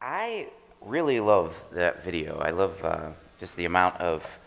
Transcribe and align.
I 0.00 0.48
really 0.80 1.20
love 1.20 1.62
that 1.72 2.02
video. 2.04 2.38
I 2.38 2.50
love 2.50 2.82
uh, 2.82 3.10
just 3.38 3.54
the 3.56 3.66
amount 3.66 4.00
of, 4.00 4.38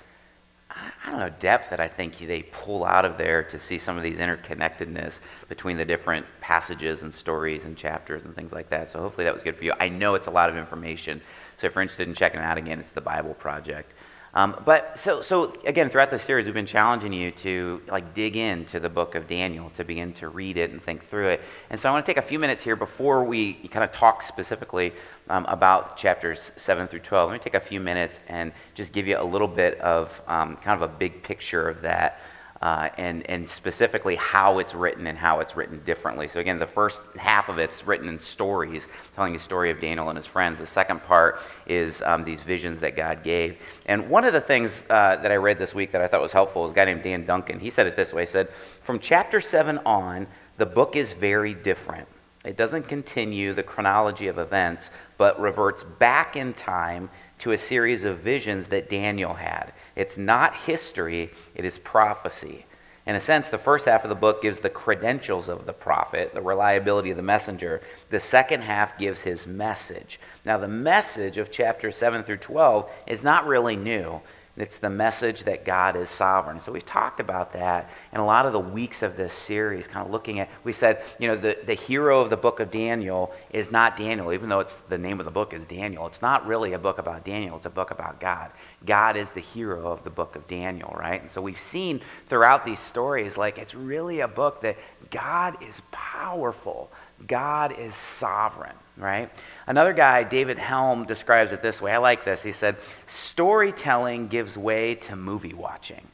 I 0.72 1.12
don't 1.12 1.20
know, 1.20 1.30
depth 1.40 1.70
that 1.70 1.80
I 1.80 1.88
think 1.88 2.18
they 2.18 2.42
pull 2.42 2.84
out 2.84 3.06
of 3.06 3.20
there 3.20 3.44
to 3.44 3.60
see 3.60 3.78
some 3.78 3.96
of 3.96 4.02
these 4.02 4.18
interconnectedness 4.18 5.20
between 5.50 5.78
the 5.78 5.86
different 5.86 6.26
passages 6.42 7.04
and 7.04 7.14
stories 7.14 7.66
and 7.66 7.78
chapters 7.78 8.24
and 8.24 8.36
things 8.36 8.52
like 8.52 8.70
that. 8.70 8.90
So 8.90 9.00
hopefully 9.00 9.26
that 9.26 9.34
was 9.34 9.44
good 9.44 9.56
for 9.56 9.64
you. 9.64 9.74
I 9.80 9.90
know 9.90 10.16
it's 10.16 10.26
a 10.26 10.32
lot 10.32 10.50
of 10.50 10.58
information. 10.58 11.22
So 11.58 11.68
if 11.68 11.76
you're 11.76 11.84
interested 11.84 12.08
in 12.08 12.16
checking 12.16 12.40
it 12.40 12.44
out 12.44 12.58
again, 12.58 12.80
it's 12.80 12.90
the 12.90 13.02
Bible 13.02 13.36
Project. 13.36 13.94
Um, 14.36 14.60
but 14.66 14.98
so, 14.98 15.22
so 15.22 15.54
again, 15.66 15.90
throughout 15.90 16.10
the 16.10 16.18
series, 16.18 16.46
we've 16.46 16.56
been 16.56 16.66
challenging 16.66 17.14
you 17.14 17.30
to 17.32 17.82
like 17.88 18.16
dig 18.16 18.36
into 18.36 18.80
the 18.80 18.90
book 18.90 19.14
of 19.14 19.28
Daniel, 19.28 19.70
to 19.72 19.84
begin 19.84 20.12
to 20.14 20.30
read 20.30 20.58
it 20.58 20.72
and 20.72 20.82
think 20.82 21.04
through 21.04 21.30
it. 21.30 21.42
And 21.70 21.80
so 21.80 21.88
I 21.88 21.92
want 21.92 22.06
to 22.06 22.10
take 22.10 22.18
a 22.18 22.28
few 22.28 22.40
minutes 22.40 22.64
here 22.64 22.76
before 22.76 23.24
we 23.24 23.54
kind 23.70 23.84
of 23.84 23.92
talk 23.92 24.24
specifically 24.24 24.94
um, 25.30 25.46
about 25.46 25.98
chapters 25.98 26.52
7 26.56 26.88
through 26.88 27.02
12. 27.02 27.30
Let 27.30 27.34
me 27.34 27.40
take 27.40 27.54
a 27.54 27.60
few 27.60 27.80
minutes 27.80 28.22
and 28.28 28.52
just 28.74 28.92
give 28.92 29.06
you 29.06 29.20
a 29.20 29.24
little 29.24 29.48
bit 29.48 29.80
of 29.82 30.20
um, 30.28 30.58
kind 30.58 30.82
of 30.82 30.90
a 30.90 30.94
big 30.94 31.22
picture 31.22 31.70
of 31.70 31.82
that 31.82 32.20
uh, 32.64 32.88
and, 32.98 33.30
and 33.30 33.50
specifically 33.50 34.16
how 34.16 34.58
it's 34.58 34.74
written 34.74 35.06
and 35.08 35.18
how 35.18 35.42
it's 35.42 35.58
written 35.58 35.82
differently. 35.84 36.30
So, 36.30 36.40
again, 36.40 36.60
the 36.60 36.66
first 36.66 37.02
half 37.18 37.50
of 37.50 37.58
it's 37.58 37.86
written 37.86 38.08
in 38.08 38.18
stories, 38.18 38.88
telling 39.14 39.34
the 39.34 39.40
story 39.40 39.70
of 39.70 39.82
Daniel 39.82 40.08
and 40.08 40.16
his 40.16 40.28
friends. 40.28 40.60
The 40.60 40.66
second 40.66 41.04
part 41.04 41.42
is 41.68 42.02
um, 42.04 42.24
these 42.24 42.42
visions 42.42 42.80
that 42.80 42.96
God 42.96 43.22
gave. 43.22 43.58
And 43.86 44.10
one 44.10 44.24
of 44.24 44.32
the 44.32 44.40
things 44.40 44.82
uh, 44.90 45.18
that 45.18 45.30
I 45.30 45.36
read 45.36 45.60
this 45.60 45.76
week 45.76 45.92
that 45.92 46.02
I 46.02 46.08
thought 46.08 46.22
was 46.22 46.32
helpful 46.32 46.62
was 46.62 46.72
a 46.72 46.74
guy 46.74 46.86
named 46.86 47.04
Dan 47.04 47.26
Duncan. 47.26 47.60
He 47.60 47.70
said 47.70 47.86
it 47.86 47.98
this 47.98 48.14
way 48.14 48.22
He 48.22 48.28
said, 48.28 48.48
From 48.80 48.98
chapter 48.98 49.42
7 49.42 49.80
on, 49.80 50.26
the 50.56 50.66
book 50.66 50.96
is 50.96 51.12
very 51.12 51.54
different. 51.54 52.08
It 52.46 52.56
doesn't 52.56 52.88
continue 52.88 53.54
the 53.54 53.64
chronology 53.64 54.28
of 54.28 54.38
events, 54.38 54.90
but 55.18 55.38
reverts 55.38 55.84
back 55.84 56.38
in 56.38 56.54
time 56.54 57.10
to 57.40 57.52
a 57.52 57.58
series 57.58 58.06
of 58.06 58.20
visions 58.20 58.68
that 58.68 58.90
Daniel 58.90 59.34
had. 59.34 59.74
It's 59.96 60.18
not 60.18 60.56
history, 60.56 61.32
it 61.56 61.66
is 61.66 61.78
prophecy. 61.78 62.66
In 63.06 63.16
a 63.16 63.20
sense, 63.20 63.50
the 63.50 63.58
first 63.58 63.86
half 63.86 64.06
of 64.06 64.10
the 64.10 64.16
book 64.16 64.42
gives 64.42 64.60
the 64.60 64.70
credentials 64.70 65.50
of 65.50 65.66
the 65.66 65.74
prophet, 65.74 66.34
the 66.34 66.42
reliability 66.42 67.12
of 67.12 67.18
the 67.18 67.24
messenger. 67.24 67.82
The 68.10 68.22
second 68.22 68.62
half 68.62 68.98
gives 68.98 69.22
his 69.22 69.46
message. 69.46 70.22
Now, 70.46 70.58
the 70.58 70.70
message 70.70 71.38
of 71.38 71.52
chapters 71.52 71.98
7 71.98 72.24
through 72.24 72.38
12 72.38 72.90
is 73.08 73.22
not 73.22 73.46
really 73.46 73.76
new. 73.76 74.22
It's 74.56 74.78
the 74.78 74.90
message 74.90 75.46
that 75.46 75.66
God 75.66 75.96
is 75.96 76.12
sovereign. 76.12 76.60
So 76.60 76.72
we've 76.72 76.86
talked 76.86 77.20
about 77.20 77.54
that 77.54 77.90
in 78.12 78.20
a 78.20 78.26
lot 78.26 78.46
of 78.46 78.54
the 78.54 78.60
weeks 78.60 79.02
of 79.02 79.18
this 79.18 79.34
series, 79.34 79.88
kind 79.88 80.06
of 80.06 80.12
looking 80.12 80.40
at, 80.40 80.50
we 80.64 80.74
said, 80.74 81.04
you 81.18 81.28
know, 81.28 81.36
the, 81.36 81.58
the 81.66 81.74
hero 81.74 82.20
of 82.20 82.30
the 82.30 82.38
book 82.38 82.60
of 82.60 82.70
Daniel 82.70 83.34
is 83.50 83.72
not 83.72 83.98
Daniel, 83.98 84.32
even 84.32 84.50
though 84.50 84.60
it's 84.60 84.76
the 84.90 84.98
name 84.98 85.20
of 85.20 85.26
the 85.26 85.32
book 85.32 85.54
is 85.54 85.66
Daniel. 85.66 86.06
It's 86.06 86.22
not 86.22 86.46
really 86.46 86.74
a 86.74 86.78
book 86.80 87.00
about 87.00 87.26
Daniel, 87.26 87.58
it's 87.58 87.66
a 87.66 87.72
book 87.72 87.90
about 87.90 88.20
God. 88.20 88.52
God 88.86 89.18
is 89.18 89.32
the 89.32 89.40
hero 89.40 89.92
of 89.92 90.04
the 90.04 90.12
book 90.12 90.36
of 90.36 90.48
Daniel, 90.48 90.94
right? 90.96 91.20
And 91.20 91.32
so 91.32 91.42
we've 91.42 91.60
seen 91.60 92.02
throughout 92.28 92.64
these 92.64 92.80
stories, 92.80 93.38
like, 93.38 93.58
it's 93.58 93.74
really 93.74 94.20
a 94.20 94.28
book 94.28 94.62
that 94.62 94.78
God 95.10 95.64
is 95.64 95.82
powerful, 95.92 96.92
God 97.28 97.78
is 97.78 97.96
sovereign, 97.96 98.76
right? 98.98 99.30
Another 99.68 99.94
guy, 99.94 100.24
David 100.24 100.58
Helm, 100.58 101.06
describes 101.06 101.52
it 101.52 101.62
this 101.62 101.82
way. 101.82 101.94
I 101.94 101.98
like 101.98 102.26
this. 102.26 102.44
He 102.44 102.52
said, 102.52 102.78
Storytelling 103.06 104.28
gives 104.28 104.58
way 104.58 104.96
to 104.96 105.16
movie 105.16 105.54
watching. 105.54 106.06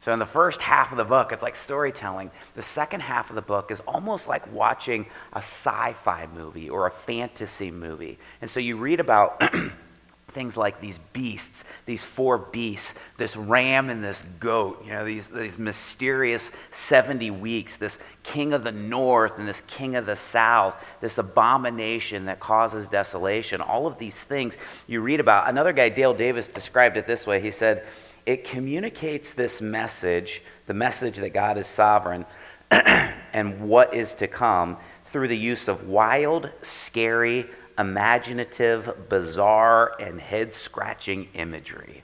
So, 0.00 0.12
in 0.12 0.18
the 0.18 0.26
first 0.26 0.60
half 0.60 0.90
of 0.90 0.98
the 0.98 1.04
book, 1.04 1.30
it's 1.30 1.44
like 1.44 1.54
storytelling. 1.54 2.32
The 2.54 2.62
second 2.62 3.00
half 3.00 3.30
of 3.30 3.36
the 3.36 3.42
book 3.42 3.70
is 3.70 3.80
almost 3.86 4.26
like 4.26 4.52
watching 4.52 5.06
a 5.32 5.38
sci 5.38 5.92
fi 5.92 6.26
movie 6.34 6.68
or 6.68 6.86
a 6.86 6.90
fantasy 6.90 7.70
movie. 7.70 8.18
And 8.40 8.50
so, 8.50 8.58
you 8.58 8.76
read 8.76 8.98
about 8.98 9.40
things 10.32 10.56
like 10.56 10.80
these 10.80 10.98
beasts, 11.12 11.64
these 11.86 12.04
four 12.04 12.38
beasts, 12.38 12.94
this 13.18 13.36
ram 13.36 13.90
and 13.90 14.02
this 14.02 14.24
goat, 14.40 14.82
you 14.84 14.90
know, 14.90 15.04
these, 15.04 15.28
these 15.28 15.58
mysterious 15.58 16.50
70 16.70 17.30
weeks, 17.30 17.76
this 17.76 17.98
king 18.22 18.52
of 18.52 18.64
the 18.64 18.72
north 18.72 19.38
and 19.38 19.46
this 19.46 19.62
king 19.66 19.96
of 19.96 20.06
the 20.06 20.16
south, 20.16 20.82
this 21.00 21.18
abomination 21.18 22.24
that 22.24 22.40
causes 22.40 22.88
desolation, 22.88 23.60
all 23.60 23.86
of 23.86 23.98
these 23.98 24.20
things 24.20 24.56
you 24.86 25.00
read 25.00 25.20
about. 25.20 25.48
Another 25.48 25.72
guy, 25.72 25.88
Dale 25.88 26.14
Davis, 26.14 26.48
described 26.48 26.96
it 26.96 27.06
this 27.06 27.26
way. 27.26 27.40
He 27.40 27.50
said, 27.50 27.84
It 28.26 28.44
communicates 28.44 29.34
this 29.34 29.60
message, 29.60 30.42
the 30.66 30.74
message 30.74 31.16
that 31.16 31.30
God 31.30 31.58
is 31.58 31.66
sovereign 31.66 32.24
and 32.70 33.68
what 33.68 33.94
is 33.94 34.14
to 34.16 34.26
come, 34.26 34.78
through 35.06 35.28
the 35.28 35.36
use 35.36 35.68
of 35.68 35.88
wild, 35.88 36.48
scary, 36.62 37.46
imaginative, 37.78 39.08
bizarre, 39.08 39.94
and 39.98 40.20
head 40.20 40.52
scratching 40.52 41.28
imagery. 41.34 42.02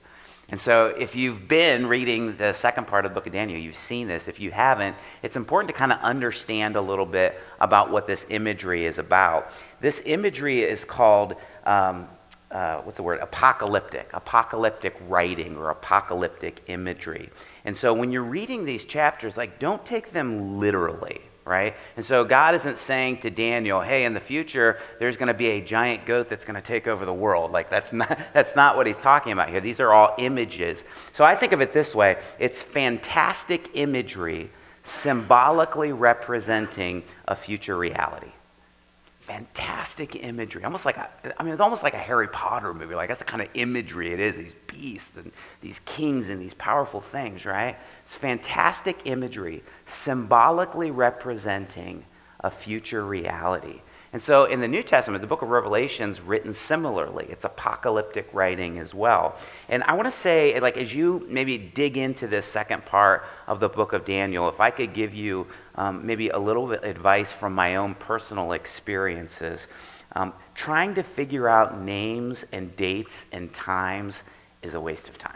And 0.51 0.59
so, 0.59 0.87
if 0.87 1.15
you've 1.15 1.47
been 1.47 1.87
reading 1.87 2.37
the 2.39 2.55
second 2.55 2.87
part 2.87 3.05
of 3.05 3.11
the 3.11 3.15
book 3.15 3.27
of 3.27 3.35
Daniel, 3.35 3.61
you've 3.61 3.77
seen 3.77 4.09
this. 4.09 4.29
If 4.29 4.41
you 4.41 4.51
haven't, 4.51 4.97
it's 5.23 5.37
important 5.37 5.69
to 5.69 5.75
kind 5.75 5.93
of 5.93 5.99
understand 6.01 6.77
a 6.77 6.81
little 6.81 7.05
bit 7.05 7.39
about 7.61 7.91
what 7.91 8.07
this 8.07 8.25
imagery 8.31 8.87
is 8.87 8.97
about. 8.97 9.53
This 9.81 10.01
imagery 10.07 10.63
is 10.63 10.87
called, 10.87 11.35
um, 11.67 12.09
uh, 12.51 12.79
what's 12.79 12.97
the 12.97 13.03
word? 13.03 13.21
Apocalyptic. 13.21 14.09
Apocalyptic 14.15 14.97
writing 15.07 15.55
or 15.55 15.69
apocalyptic 15.69 16.63
imagery. 16.69 17.29
And 17.67 17.77
so, 17.77 17.93
when 17.93 18.11
you're 18.11 18.23
reading 18.23 18.65
these 18.65 18.87
chapters, 18.87 19.37
like, 19.37 19.59
don't 19.59 19.85
take 19.85 20.13
them 20.13 20.59
literally 20.59 21.21
right? 21.49 21.75
And 21.97 22.05
so 22.05 22.25
God 22.25 22.55
isn't 22.55 22.79
saying 22.79 23.19
to 23.19 23.31
Daniel, 23.31 23.81
hey, 23.81 24.05
in 24.05 24.13
the 24.13 24.21
future, 24.21 24.79
there's 25.01 25.17
going 25.17 25.29
to 25.29 25.35
be 25.35 25.49
a 25.49 25.61
giant 25.61 26.05
goat 26.05 26.29
that's 26.29 26.45
going 26.45 26.55
to 26.57 26.63
take 26.63 26.87
over 26.87 27.05
the 27.05 27.13
world. 27.13 27.51
Like, 27.51 27.71
that's 27.71 27.93
not, 28.01 28.21
that's 28.35 28.55
not 28.55 28.77
what 28.77 28.87
he's 28.87 28.99
talking 28.99 29.33
about 29.33 29.49
here. 29.49 29.61
These 29.61 29.81
are 29.81 29.93
all 29.93 30.15
images. 30.19 30.85
So 31.13 31.25
I 31.25 31.35
think 31.35 31.53
of 31.53 31.61
it 31.61 31.73
this 31.73 31.95
way 31.95 32.19
it's 32.39 32.63
fantastic 32.63 33.71
imagery 33.75 34.51
symbolically 34.83 35.93
representing 35.93 37.03
a 37.27 37.35
future 37.35 37.77
reality 37.77 38.31
fantastic 39.29 40.25
imagery. 40.25 40.65
Almost 40.65 40.87
like 40.87 40.97
a, 40.97 41.11
I 41.39 41.43
mean, 41.43 41.53
it's 41.53 41.61
almost 41.61 41.83
like 41.83 41.93
a 41.93 41.99
Harry 41.99 42.29
Potter 42.29 42.73
movie. 42.73 42.95
Like 42.95 43.09
that's 43.09 43.19
the 43.19 43.27
kind 43.27 43.43
of 43.43 43.49
imagery 43.53 44.13
it 44.13 44.21
is. 44.21 44.37
These 44.37 44.55
beasts 44.67 45.17
and 45.19 45.31
these 45.61 45.81
kings 45.81 46.31
and 46.31 46.41
these 46.41 46.55
powerful 46.55 47.03
things, 47.03 47.45
right? 47.45 47.77
It's 48.03 48.17
fantastic 48.17 49.01
imagery, 49.05 49.63
symbolically 49.85 50.91
representing 50.91 52.07
a 52.41 52.51
future 52.51 53.05
reality. 53.05 53.83
And 54.13 54.23
so 54.23 54.45
in 54.45 54.61
the 54.61 54.69
New 54.69 54.83
Testament, 54.83 55.21
the 55.21 55.27
book 55.27 55.43
of 55.43 55.51
Revelation's 55.51 56.21
written 56.23 56.55
similarly. 56.55 57.27
It's 57.29 57.45
apocalyptic 57.45 58.33
writing 58.33 58.79
as 58.79 58.95
well. 58.95 59.37
And 59.69 59.83
I 59.83 59.93
want 59.95 60.07
to 60.07 60.13
say, 60.13 60.59
like, 60.61 60.79
as 60.79 60.95
you 60.95 61.27
maybe 61.29 61.59
dig 61.59 61.99
into 61.99 62.27
this 62.27 62.47
second 62.47 62.87
part 62.87 63.27
of 63.47 63.61
the 63.61 63.69
book 63.69 63.93
of 63.93 64.07
Daniel, 64.07 64.49
if 64.49 64.61
I 64.61 64.71
could 64.71 64.95
give 64.95 65.15
you 65.15 65.47
um, 65.75 66.07
maybe 66.07 66.31
a 66.31 66.39
little 66.39 66.67
bit 66.67 66.85
advice 66.85 67.35
from 67.35 67.55
my 67.55 67.77
own 67.77 67.95
personal 67.95 68.53
experiences, 68.53 69.69
um, 70.13 70.33
trying 70.55 70.95
to 70.95 71.03
figure 71.03 71.47
out 71.47 71.79
names 71.79 72.47
and 72.51 72.75
dates 72.77 73.27
and 73.31 73.53
times 73.53 74.25
is 74.63 74.75
a 74.75 74.81
waste 74.81 75.11
of 75.11 75.19
time. 75.19 75.33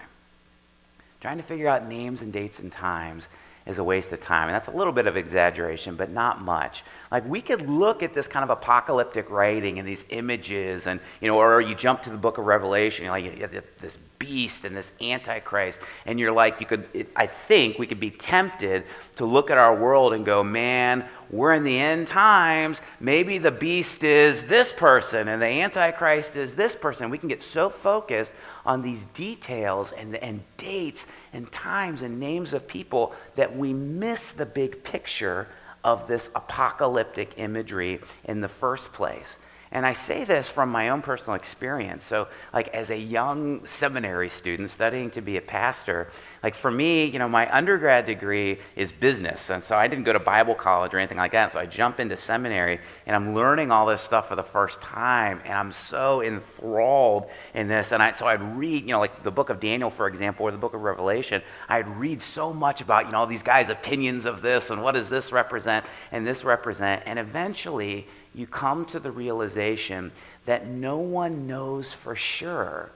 Trying 1.21 1.37
to 1.37 1.43
figure 1.43 1.69
out 1.69 1.87
names 1.87 2.23
and 2.23 2.33
dates 2.33 2.59
and 2.59 2.73
times 2.73 3.29
is 3.67 3.79
a 3.79 3.85
waste 3.85 4.13
of 4.13 4.21
time. 4.21 4.49
And 4.49 4.55
that's 4.55 4.69
a 4.69 4.73
little 4.73 4.93
bit 4.93 5.07
of 5.07 5.17
exaggeration, 5.17 5.95
but 5.95 6.11
not 6.11 6.43
much. 6.43 6.83
Like 7.11 7.27
we 7.29 7.41
could 7.41 7.69
look 7.69 8.03
at 8.03 8.15
this 8.15 8.27
kind 8.27 8.43
of 8.43 8.51
apocalyptic 8.51 9.29
writing 9.31 9.79
and 9.79 9.87
these 9.87 10.05
images, 10.09 10.87
and 10.87 10.99
you 11.21 11.29
know, 11.29 11.39
or 11.39 11.61
you 11.61 11.75
jump 11.75 12.03
to 12.03 12.11
the 12.11 12.17
book 12.17 12.39
of 12.39 12.47
Revelation, 12.47 13.05
you're 13.05 13.13
like 13.13 13.25
you 13.25 13.63
this 13.79 13.99
beast 14.19 14.65
and 14.65 14.77
this 14.77 14.93
antichrist, 15.01 15.81
and 16.07 16.19
you're 16.19 16.33
like, 16.33 16.61
you 16.61 16.67
could. 16.67 16.89
It, 16.95 17.11
I 17.15 17.27
think 17.27 17.79
we 17.79 17.87
could 17.87 18.01
be 18.01 18.11
tempted 18.11 18.85
to 19.17 19.27
look 19.27 19.51
at 19.51 19.59
our 19.59 19.77
world 19.77 20.15
and 20.15 20.25
go, 20.25 20.43
man, 20.43 21.05
we're 21.31 21.53
in 21.53 21.65
the 21.65 21.79
end 21.79 22.07
times. 22.07 22.81
Maybe 22.99 23.39
the 23.39 23.51
beast 23.51 24.05
is 24.05 24.43
this 24.45 24.73
person, 24.73 25.29
and 25.29 25.43
the 25.43 25.47
antichrist 25.47 26.35
is 26.37 26.55
this 26.55 26.75
person. 26.75 27.11
We 27.11 27.19
can 27.19 27.29
get 27.29 27.43
so 27.43 27.69
focused 27.69 28.33
on 28.65 28.83
these 28.83 29.05
details 29.15 29.93
and, 29.93 30.15
and 30.17 30.43
dates 30.57 31.07
and 31.33 31.51
times 31.51 32.03
and 32.03 32.21
names 32.21 32.53
of 32.53 32.67
people 32.67 33.15
that 33.37 33.57
we 33.57 33.73
miss 33.73 34.33
the 34.33 34.47
big 34.47 34.83
picture 34.85 35.49
of 35.85 36.07
this 36.07 36.31
apocalyptic 36.35 37.35
imagery 37.39 38.01
in 38.25 38.41
the 38.41 38.49
first 38.49 38.93
place. 38.93 39.39
And 39.73 39.87
I 39.87 39.95
say 39.95 40.25
this 40.25 40.51
from 40.51 40.69
my 40.69 40.91
own 40.91 41.01
personal 41.01 41.35
experience. 41.35 42.05
So, 42.05 42.29
like, 42.53 42.69
as 42.69 42.91
a 42.91 42.99
young 42.99 43.65
seminary 43.65 44.29
student 44.29 44.71
studying 44.71 45.11
to 45.13 45.23
be 45.23 45.39
a 45.39 45.41
pastor, 45.41 46.11
like, 46.43 46.57
for 46.57 46.73
me, 46.73 47.05
you 47.05 47.21
know, 47.21 47.29
my 47.29 47.53
undergrad 47.55 48.05
degree 48.05 48.59
is 48.75 48.91
business. 48.91 49.51
And 49.51 49.63
so 49.63 49.77
I 49.77 49.87
didn't 49.87 50.03
go 50.03 50.13
to 50.13 50.19
Bible 50.19 50.57
college 50.57 50.93
or 50.93 50.99
anything 50.99 51.19
like 51.19 51.33
that. 51.33 51.53
So 51.53 51.61
I 51.61 51.67
jump 51.67 52.01
into 52.01 52.17
seminary 52.17 52.81
and 53.07 53.15
I'm 53.15 53.33
learning 53.33 53.71
all 53.71 53.87
this 53.87 54.03
stuff 54.03 54.27
for 54.27 54.35
the 54.35 54.43
first 54.43 54.81
time. 54.81 55.41
And 55.45 55.53
I'm 55.53 55.71
so 55.71 56.21
enthralled 56.21 57.31
in 57.55 57.69
this. 57.69 57.93
And 57.93 58.03
I, 58.03 58.11
so 58.13 58.27
I'd 58.27 58.43
read, 58.57 58.83
you 58.83 58.91
know, 58.91 58.99
like 58.99 59.23
the 59.23 59.31
book 59.31 59.51
of 59.51 59.61
Daniel, 59.61 59.89
for 59.89 60.09
example, 60.09 60.45
or 60.45 60.51
the 60.51 60.59
book 60.59 60.75
of 60.75 60.83
Revelation. 60.83 61.43
I'd 61.69 61.87
read 61.87 62.21
so 62.21 62.53
much 62.53 62.81
about, 62.81 63.07
you 63.07 63.13
know, 63.13 63.19
all 63.19 63.27
these 63.27 63.45
guys' 63.45 63.69
opinions 63.69 64.25
of 64.25 64.43
this 64.43 64.71
and 64.71 64.83
what 64.83 64.93
does 64.93 65.09
this 65.09 65.31
represent 65.31 65.87
and 66.11 66.27
this 66.27 66.43
represent. 66.43 67.05
And 67.07 67.21
eventually, 67.21 68.09
you 68.35 68.49
come 68.49 68.85
to 68.87 68.99
the 68.99 69.13
realization 69.13 70.11
that 70.47 70.67
no 70.67 70.99
one 70.99 71.47
knows 71.47 71.95
for 71.95 72.17
sure 72.17 72.91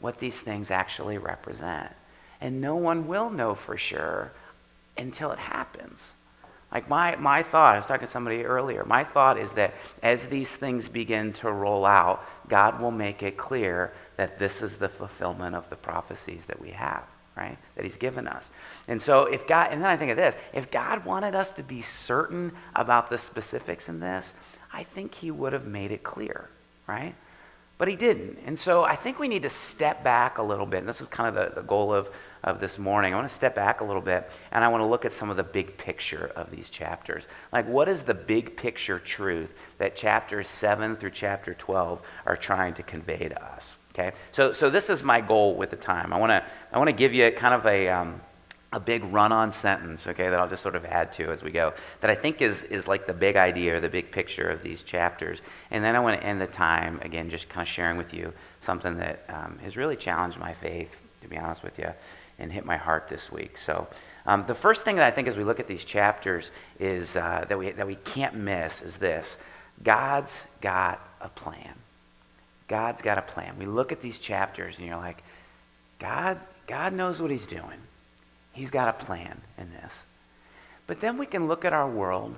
what 0.00 0.18
these 0.18 0.40
things 0.40 0.72
actually 0.72 1.18
represent. 1.18 1.92
And 2.40 2.60
no 2.60 2.76
one 2.76 3.08
will 3.08 3.30
know 3.30 3.54
for 3.54 3.76
sure 3.76 4.32
until 4.96 5.30
it 5.32 5.38
happens. 5.38 6.14
Like 6.72 6.88
my, 6.88 7.16
my 7.16 7.42
thought, 7.42 7.74
I 7.74 7.78
was 7.78 7.86
talking 7.86 8.06
to 8.06 8.12
somebody 8.12 8.44
earlier, 8.44 8.84
my 8.84 9.02
thought 9.02 9.38
is 9.38 9.52
that 9.52 9.74
as 10.02 10.26
these 10.26 10.54
things 10.54 10.88
begin 10.88 11.32
to 11.34 11.50
roll 11.50 11.86
out, 11.86 12.24
God 12.48 12.80
will 12.80 12.90
make 12.90 13.22
it 13.22 13.36
clear 13.36 13.92
that 14.16 14.38
this 14.38 14.60
is 14.60 14.76
the 14.76 14.88
fulfillment 14.88 15.54
of 15.54 15.68
the 15.70 15.76
prophecies 15.76 16.44
that 16.44 16.60
we 16.60 16.70
have, 16.70 17.04
right? 17.36 17.56
That 17.74 17.84
He's 17.84 17.96
given 17.96 18.28
us. 18.28 18.50
And 18.86 19.00
so 19.00 19.24
if 19.24 19.46
God, 19.46 19.68
and 19.72 19.80
then 19.80 19.88
I 19.88 19.96
think 19.96 20.10
of 20.10 20.18
this, 20.18 20.36
if 20.52 20.70
God 20.70 21.06
wanted 21.06 21.34
us 21.34 21.52
to 21.52 21.62
be 21.62 21.80
certain 21.80 22.52
about 22.76 23.08
the 23.08 23.16
specifics 23.16 23.88
in 23.88 23.98
this, 23.98 24.34
I 24.70 24.82
think 24.82 25.14
He 25.14 25.30
would 25.30 25.54
have 25.54 25.66
made 25.66 25.90
it 25.90 26.02
clear, 26.02 26.50
right? 26.86 27.14
But 27.78 27.88
He 27.88 27.96
didn't. 27.96 28.40
And 28.44 28.58
so 28.58 28.84
I 28.84 28.94
think 28.94 29.18
we 29.18 29.28
need 29.28 29.44
to 29.44 29.50
step 29.50 30.04
back 30.04 30.36
a 30.36 30.42
little 30.42 30.66
bit. 30.66 30.80
And 30.80 30.88
this 30.88 31.00
is 31.00 31.08
kind 31.08 31.34
of 31.34 31.54
the, 31.54 31.62
the 31.62 31.66
goal 31.66 31.94
of 31.94 32.10
of 32.44 32.60
this 32.60 32.78
morning, 32.78 33.12
I 33.12 33.16
want 33.16 33.28
to 33.28 33.34
step 33.34 33.54
back 33.54 33.80
a 33.80 33.84
little 33.84 34.02
bit 34.02 34.30
and 34.52 34.64
I 34.64 34.68
want 34.68 34.82
to 34.82 34.86
look 34.86 35.04
at 35.04 35.12
some 35.12 35.30
of 35.30 35.36
the 35.36 35.42
big 35.42 35.76
picture 35.76 36.30
of 36.36 36.50
these 36.50 36.70
chapters. 36.70 37.26
Like, 37.52 37.66
what 37.66 37.88
is 37.88 38.02
the 38.02 38.14
big 38.14 38.56
picture 38.56 38.98
truth 38.98 39.52
that 39.78 39.96
chapters 39.96 40.48
7 40.48 40.96
through 40.96 41.10
chapter 41.10 41.54
12 41.54 42.02
are 42.26 42.36
trying 42.36 42.74
to 42.74 42.82
convey 42.82 43.28
to 43.28 43.44
us? 43.44 43.78
Okay? 43.92 44.12
So, 44.32 44.52
so 44.52 44.70
this 44.70 44.90
is 44.90 45.02
my 45.02 45.20
goal 45.20 45.56
with 45.56 45.70
the 45.70 45.76
time. 45.76 46.12
I 46.12 46.18
want 46.18 46.30
to, 46.30 46.44
I 46.72 46.78
want 46.78 46.88
to 46.88 46.96
give 46.96 47.12
you 47.12 47.30
kind 47.32 47.54
of 47.54 47.66
a, 47.66 47.88
um, 47.88 48.20
a 48.72 48.78
big 48.78 49.02
run 49.04 49.32
on 49.32 49.50
sentence, 49.50 50.06
okay, 50.06 50.28
that 50.28 50.38
I'll 50.38 50.48
just 50.48 50.62
sort 50.62 50.76
of 50.76 50.84
add 50.84 51.10
to 51.14 51.32
as 51.32 51.42
we 51.42 51.50
go, 51.50 51.72
that 52.00 52.10
I 52.10 52.14
think 52.14 52.42
is, 52.42 52.64
is 52.64 52.86
like 52.86 53.06
the 53.06 53.14
big 53.14 53.36
idea 53.36 53.76
or 53.76 53.80
the 53.80 53.88
big 53.88 54.12
picture 54.12 54.48
of 54.48 54.62
these 54.62 54.82
chapters. 54.82 55.40
And 55.70 55.82
then 55.82 55.96
I 55.96 56.00
want 56.00 56.20
to 56.20 56.26
end 56.26 56.40
the 56.40 56.46
time, 56.46 57.00
again, 57.02 57.30
just 57.30 57.48
kind 57.48 57.66
of 57.66 57.68
sharing 57.68 57.96
with 57.96 58.14
you 58.14 58.32
something 58.60 58.96
that 58.98 59.24
um, 59.28 59.58
has 59.64 59.76
really 59.76 59.96
challenged 59.96 60.38
my 60.38 60.52
faith, 60.52 61.00
to 61.22 61.28
be 61.28 61.36
honest 61.36 61.62
with 61.62 61.78
you 61.78 61.92
and 62.38 62.52
hit 62.52 62.64
my 62.64 62.76
heart 62.76 63.08
this 63.08 63.30
week. 63.32 63.58
So, 63.58 63.88
um, 64.26 64.42
the 64.42 64.54
first 64.54 64.82
thing 64.82 64.96
that 64.96 65.06
I 65.06 65.10
think 65.10 65.26
as 65.26 65.36
we 65.36 65.44
look 65.44 65.58
at 65.58 65.66
these 65.66 65.86
chapters 65.86 66.50
is 66.78 67.16
uh, 67.16 67.46
that, 67.48 67.58
we, 67.58 67.70
that 67.70 67.86
we 67.86 67.94
can't 67.96 68.34
miss 68.34 68.82
is 68.82 68.98
this 68.98 69.38
God's 69.82 70.44
got 70.60 71.00
a 71.20 71.28
plan. 71.28 71.74
God's 72.68 73.00
got 73.00 73.16
a 73.16 73.22
plan. 73.22 73.56
We 73.58 73.64
look 73.64 73.90
at 73.90 74.02
these 74.02 74.18
chapters 74.18 74.76
and 74.76 74.86
you're 74.86 74.98
like, 74.98 75.22
God, 75.98 76.38
God 76.66 76.92
knows 76.92 77.20
what 77.20 77.30
he's 77.30 77.46
doing. 77.46 77.80
He's 78.52 78.70
got 78.70 78.88
a 78.88 79.04
plan 79.04 79.40
in 79.56 79.70
this. 79.70 80.04
But 80.86 81.00
then 81.00 81.16
we 81.16 81.24
can 81.24 81.48
look 81.48 81.64
at 81.64 81.72
our 81.72 81.88
world 81.88 82.36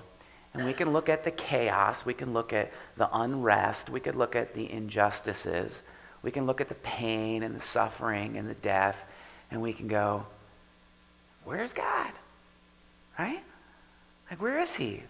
and 0.55 0.64
we 0.64 0.73
can 0.73 0.93
look 0.93 1.08
at 1.08 1.25
the 1.25 1.31
chaos. 1.32 2.05
We 2.05 2.14
can 2.14 2.32
look 2.32 2.53
at 2.53 2.70
the 2.96 3.08
unrest. 3.12 3.91
We 3.91 4.00
could 4.00 4.17
look 4.17 4.37
at 4.37 4.55
the 4.55 4.70
injustices. 4.70 5.82
We 6.23 6.31
can 6.31 6.46
look 6.46 6.61
at 6.61 6.69
the 6.69 6.75
pain 6.76 7.43
and 7.43 7.55
the 7.55 7.61
suffering 7.61 8.37
and 8.37 8.49
the 8.49 8.55
death 8.55 9.05
and 9.50 9.61
we 9.61 9.73
can 9.73 9.88
go, 9.88 10.26
Where's 11.44 11.73
God? 11.73 12.12
Right? 13.19 13.43
Like, 14.31 14.41
where 14.41 14.58
is 14.61 14.75
He? 14.76 15.02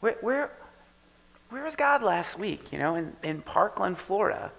Where, 0.00 0.16
where, 0.20 0.50
where 1.48 1.64
was 1.64 1.76
God 1.76 2.02
last 2.02 2.38
week, 2.38 2.72
you 2.72 2.78
know, 2.78 2.96
in, 2.96 3.16
in 3.22 3.40
Parkland, 3.40 3.98
Florida, 3.98 4.52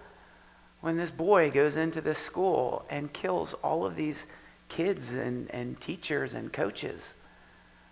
when 0.80 0.96
this 0.96 1.10
boy 1.10 1.50
goes 1.50 1.76
into 1.76 2.00
this 2.00 2.18
school 2.18 2.84
and 2.90 3.12
kills 3.12 3.54
all 3.62 3.84
of 3.84 3.94
these 3.96 4.26
kids 4.68 5.10
and, 5.10 5.50
and 5.50 5.80
teachers 5.80 6.34
and 6.34 6.52
coaches? 6.52 7.14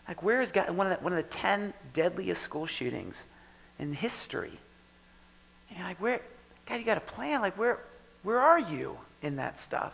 Like, 0.08 0.22
where 0.22 0.40
is 0.40 0.52
God? 0.52 0.70
One 0.70 0.90
of 0.90 0.98
the, 0.98 1.04
one 1.04 1.12
of 1.12 1.16
the 1.16 1.30
10 1.30 1.72
deadliest 1.92 2.42
school 2.42 2.66
shootings 2.66 3.26
in 3.78 3.92
history. 3.92 4.58
And 5.70 5.84
like, 5.84 6.00
where, 6.00 6.20
God, 6.66 6.76
you 6.76 6.84
got 6.84 6.98
a 6.98 7.00
plan. 7.00 7.40
Like, 7.40 7.58
where, 7.58 7.80
where 8.22 8.40
are 8.40 8.58
you 8.58 8.98
in 9.22 9.36
that 9.36 9.58
stuff? 9.60 9.92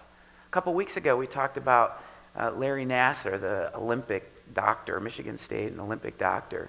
A 0.53 0.55
couple 0.55 0.75
weeks 0.75 0.99
ago, 0.99 1.17
we 1.17 1.27
talked 1.27 1.57
about 1.57 2.03
uh, 2.39 2.51
Larry 2.51 2.85
Nassar, 2.85 3.41
the 3.41 3.75
Olympic 3.75 4.31
doctor, 4.53 5.01
Michigan 5.01 5.39
State, 5.39 5.73
an 5.73 5.81
Olympic 5.81 6.19
doctor. 6.19 6.69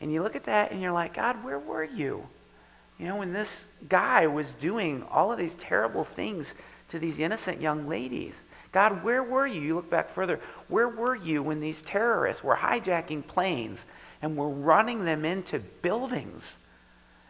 And 0.00 0.12
you 0.12 0.22
look 0.22 0.36
at 0.36 0.44
that 0.44 0.70
and 0.70 0.80
you're 0.80 0.92
like, 0.92 1.14
God, 1.14 1.42
where 1.42 1.58
were 1.58 1.82
you? 1.82 2.24
You 2.96 3.06
know, 3.06 3.16
when 3.16 3.32
this 3.32 3.66
guy 3.88 4.28
was 4.28 4.54
doing 4.54 5.02
all 5.10 5.32
of 5.32 5.38
these 5.40 5.54
terrible 5.54 6.04
things 6.04 6.54
to 6.90 7.00
these 7.00 7.18
innocent 7.18 7.60
young 7.60 7.88
ladies. 7.88 8.40
God, 8.70 9.02
where 9.02 9.24
were 9.24 9.48
you? 9.48 9.62
You 9.62 9.74
look 9.74 9.90
back 9.90 10.10
further. 10.10 10.38
Where 10.68 10.88
were 10.88 11.16
you 11.16 11.42
when 11.42 11.58
these 11.58 11.82
terrorists 11.82 12.44
were 12.44 12.54
hijacking 12.54 13.26
planes 13.26 13.84
and 14.22 14.36
were 14.36 14.48
running 14.48 15.04
them 15.04 15.24
into 15.24 15.58
buildings? 15.58 16.56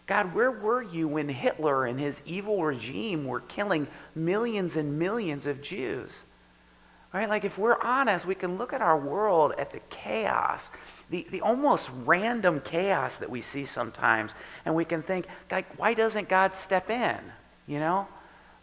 God, 0.08 0.34
where 0.34 0.50
were 0.50 0.82
you 0.82 1.06
when 1.06 1.28
Hitler 1.28 1.84
and 1.84 2.00
his 2.00 2.22
evil 2.25 2.64
regime 2.64 3.26
were 3.26 3.40
killing 3.40 3.87
millions 4.14 4.75
and 4.75 4.99
millions 4.99 5.44
of 5.44 5.60
Jews? 5.60 6.25
Right? 7.12 7.28
Like, 7.28 7.44
if 7.44 7.58
we're 7.58 7.81
honest, 7.82 8.26
we 8.26 8.34
can 8.34 8.56
look 8.56 8.72
at 8.72 8.81
our 8.81 8.99
world, 8.99 9.52
at 9.58 9.70
the 9.70 9.81
chaos, 9.90 10.70
the, 11.10 11.26
the 11.31 11.43
almost 11.43 11.90
random 12.05 12.60
chaos 12.62 13.16
that 13.16 13.28
we 13.28 13.43
see 13.43 13.66
sometimes, 13.66 14.32
and 14.64 14.75
we 14.75 14.87
can 14.87 15.02
think, 15.02 15.26
like, 15.50 15.78
why 15.78 15.93
doesn't 15.93 16.28
God 16.28 16.55
step 16.55 16.88
in? 16.88 17.19
You 17.66 17.78
know? 17.78 18.08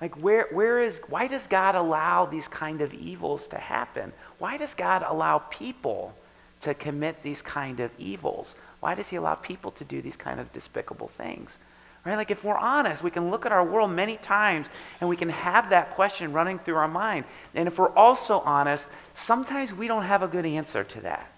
Like, 0.01 0.15
where, 0.21 0.47
where 0.51 0.81
is, 0.81 0.99
why 1.09 1.27
does 1.27 1.45
God 1.45 1.75
allow 1.75 2.25
these 2.25 2.47
kind 2.47 2.81
of 2.81 2.91
evils 2.93 3.47
to 3.49 3.57
happen? 3.57 4.11
Why 4.39 4.57
does 4.57 4.73
God 4.73 5.05
allow 5.07 5.39
people 5.39 6.15
to 6.61 6.73
commit 6.73 7.21
these 7.21 7.43
kind 7.43 7.79
of 7.79 7.91
evils? 7.99 8.55
Why 8.85 8.93
does 8.93 9.09
he 9.09 9.15
allow 9.15 9.33
people 9.33 9.71
to 9.71 9.83
do 9.83 9.99
these 9.99 10.15
kind 10.15 10.39
of 10.39 10.53
despicable 10.53 11.07
things? 11.07 11.57
Right? 12.05 12.17
Like 12.17 12.29
if 12.29 12.43
we're 12.43 12.55
honest, 12.55 13.01
we 13.01 13.09
can 13.09 13.31
look 13.31 13.43
at 13.47 13.51
our 13.51 13.65
world 13.65 13.89
many 13.89 14.17
times 14.17 14.67
and 15.01 15.09
we 15.09 15.15
can 15.15 15.29
have 15.29 15.71
that 15.71 15.95
question 15.95 16.33
running 16.33 16.59
through 16.59 16.75
our 16.75 16.87
mind. 16.87 17.25
And 17.55 17.67
if 17.67 17.79
we're 17.79 17.95
also 17.95 18.41
honest, 18.41 18.87
sometimes 19.15 19.73
we 19.73 19.87
don't 19.87 20.03
have 20.03 20.21
a 20.21 20.27
good 20.27 20.45
answer 20.45 20.83
to 20.83 21.01
that. 21.01 21.31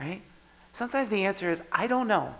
Right? 0.00 0.20
Sometimes 0.72 1.08
the 1.10 1.26
answer 1.26 1.48
is, 1.48 1.62
I 1.70 1.86
don't 1.86 2.08
know. 2.08 2.34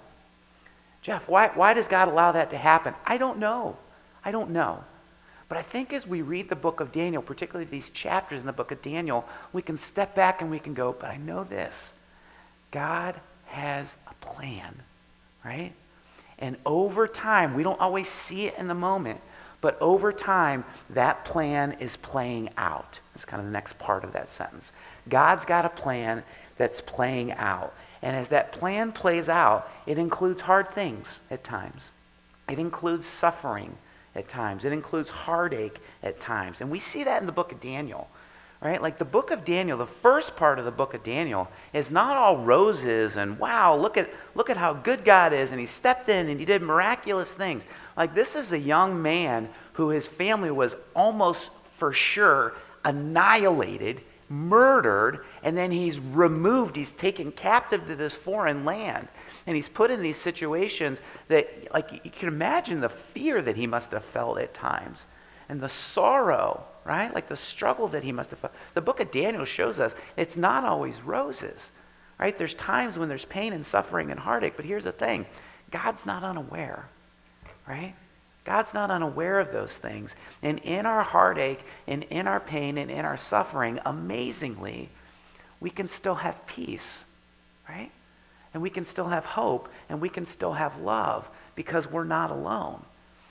Jeff, 1.00 1.28
why, 1.28 1.52
why 1.54 1.72
does 1.72 1.86
God 1.86 2.08
allow 2.08 2.32
that 2.32 2.50
to 2.50 2.58
happen? 2.58 2.92
I 3.06 3.18
don't 3.18 3.38
know. 3.38 3.76
I 4.24 4.32
don't 4.32 4.50
know. 4.50 4.82
But 5.48 5.58
I 5.58 5.62
think 5.62 5.92
as 5.92 6.08
we 6.08 6.22
read 6.22 6.48
the 6.48 6.56
book 6.56 6.80
of 6.80 6.90
Daniel, 6.90 7.22
particularly 7.22 7.70
these 7.70 7.90
chapters 7.90 8.40
in 8.40 8.46
the 8.46 8.52
book 8.52 8.72
of 8.72 8.82
Daniel, 8.82 9.24
we 9.52 9.62
can 9.62 9.78
step 9.78 10.16
back 10.16 10.42
and 10.42 10.50
we 10.50 10.58
can 10.58 10.74
go, 10.74 10.92
but 10.98 11.08
I 11.08 11.18
know 11.18 11.44
this. 11.44 11.92
God 12.72 13.14
has 13.50 13.96
a 14.08 14.14
plan, 14.24 14.74
right? 15.44 15.72
And 16.38 16.56
over 16.64 17.06
time, 17.06 17.54
we 17.54 17.62
don't 17.62 17.80
always 17.80 18.08
see 18.08 18.46
it 18.46 18.54
in 18.56 18.66
the 18.66 18.74
moment, 18.74 19.20
but 19.60 19.76
over 19.80 20.12
time, 20.12 20.64
that 20.90 21.24
plan 21.24 21.76
is 21.80 21.96
playing 21.96 22.48
out. 22.56 23.00
That's 23.12 23.26
kind 23.26 23.40
of 23.40 23.46
the 23.46 23.52
next 23.52 23.78
part 23.78 24.04
of 24.04 24.12
that 24.12 24.30
sentence. 24.30 24.72
God's 25.08 25.44
got 25.44 25.64
a 25.64 25.68
plan 25.68 26.22
that's 26.56 26.80
playing 26.80 27.32
out. 27.32 27.74
And 28.02 28.16
as 28.16 28.28
that 28.28 28.52
plan 28.52 28.92
plays 28.92 29.28
out, 29.28 29.70
it 29.86 29.98
includes 29.98 30.40
hard 30.40 30.70
things 30.72 31.20
at 31.30 31.44
times. 31.44 31.92
It 32.48 32.58
includes 32.58 33.06
suffering 33.06 33.76
at 34.14 34.28
times. 34.28 34.64
It 34.64 34.72
includes 34.72 35.10
heartache 35.10 35.78
at 36.02 36.20
times. 36.20 36.62
And 36.62 36.70
we 36.70 36.78
see 36.78 37.04
that 37.04 37.20
in 37.20 37.26
the 37.26 37.32
book 37.32 37.52
of 37.52 37.60
Daniel 37.60 38.08
right? 38.60 38.82
Like 38.82 38.98
the 38.98 39.04
book 39.04 39.30
of 39.30 39.44
Daniel, 39.44 39.78
the 39.78 39.86
first 39.86 40.36
part 40.36 40.58
of 40.58 40.64
the 40.64 40.70
book 40.70 40.92
of 40.92 41.02
Daniel 41.02 41.48
is 41.72 41.90
not 41.90 42.16
all 42.16 42.38
roses 42.38 43.16
and 43.16 43.38
wow, 43.38 43.74
look 43.74 43.96
at 43.96 44.10
look 44.34 44.50
at 44.50 44.56
how 44.56 44.74
good 44.74 45.04
God 45.04 45.32
is 45.32 45.50
and 45.50 45.60
he 45.60 45.66
stepped 45.66 46.08
in 46.08 46.28
and 46.28 46.38
he 46.38 46.44
did 46.44 46.62
miraculous 46.62 47.32
things. 47.32 47.64
Like 47.96 48.14
this 48.14 48.36
is 48.36 48.52
a 48.52 48.58
young 48.58 49.00
man 49.00 49.48
who 49.74 49.88
his 49.88 50.06
family 50.06 50.50
was 50.50 50.76
almost 50.94 51.50
for 51.76 51.92
sure 51.92 52.54
annihilated, 52.84 54.02
murdered, 54.28 55.24
and 55.42 55.56
then 55.56 55.70
he's 55.70 55.98
removed, 55.98 56.76
he's 56.76 56.90
taken 56.92 57.32
captive 57.32 57.86
to 57.86 57.96
this 57.96 58.14
foreign 58.14 58.64
land. 58.64 59.08
And 59.46 59.56
he's 59.56 59.68
put 59.68 59.90
in 59.90 60.02
these 60.02 60.18
situations 60.18 61.00
that 61.28 61.72
like 61.72 62.04
you 62.04 62.10
can 62.10 62.28
imagine 62.28 62.80
the 62.80 62.90
fear 62.90 63.40
that 63.40 63.56
he 63.56 63.66
must 63.66 63.92
have 63.92 64.04
felt 64.04 64.38
at 64.38 64.52
times 64.52 65.06
and 65.50 65.60
the 65.60 65.68
sorrow 65.68 66.64
right? 66.84 67.14
Like 67.14 67.28
the 67.28 67.36
struggle 67.36 67.88
that 67.88 68.02
he 68.02 68.12
must 68.12 68.30
have 68.30 68.38
felt. 68.38 68.54
The 68.74 68.80
book 68.80 69.00
of 69.00 69.10
Daniel 69.10 69.44
shows 69.44 69.78
us 69.78 69.94
it's 70.16 70.36
not 70.36 70.64
always 70.64 71.00
roses, 71.00 71.72
right? 72.18 72.36
There's 72.36 72.54
times 72.54 72.98
when 72.98 73.08
there's 73.08 73.24
pain 73.24 73.52
and 73.52 73.64
suffering 73.64 74.10
and 74.10 74.18
heartache, 74.18 74.54
but 74.56 74.64
here's 74.64 74.84
the 74.84 74.92
thing 74.92 75.26
God's 75.70 76.06
not 76.06 76.24
unaware, 76.24 76.88
right? 77.68 77.94
God's 78.44 78.72
not 78.72 78.90
unaware 78.90 79.38
of 79.38 79.52
those 79.52 79.72
things. 79.72 80.16
And 80.42 80.58
in 80.60 80.86
our 80.86 81.02
heartache 81.02 81.60
and 81.86 82.04
in 82.04 82.26
our 82.26 82.40
pain 82.40 82.78
and 82.78 82.90
in 82.90 83.04
our 83.04 83.18
suffering, 83.18 83.78
amazingly, 83.84 84.88
we 85.60 85.70
can 85.70 85.88
still 85.88 86.14
have 86.14 86.46
peace, 86.46 87.04
right? 87.68 87.92
And 88.52 88.62
we 88.62 88.70
can 88.70 88.84
still 88.84 89.08
have 89.08 89.24
hope 89.24 89.68
and 89.88 90.00
we 90.00 90.08
can 90.08 90.26
still 90.26 90.54
have 90.54 90.80
love 90.80 91.28
because 91.54 91.86
we're 91.88 92.04
not 92.04 92.30
alone. 92.30 92.82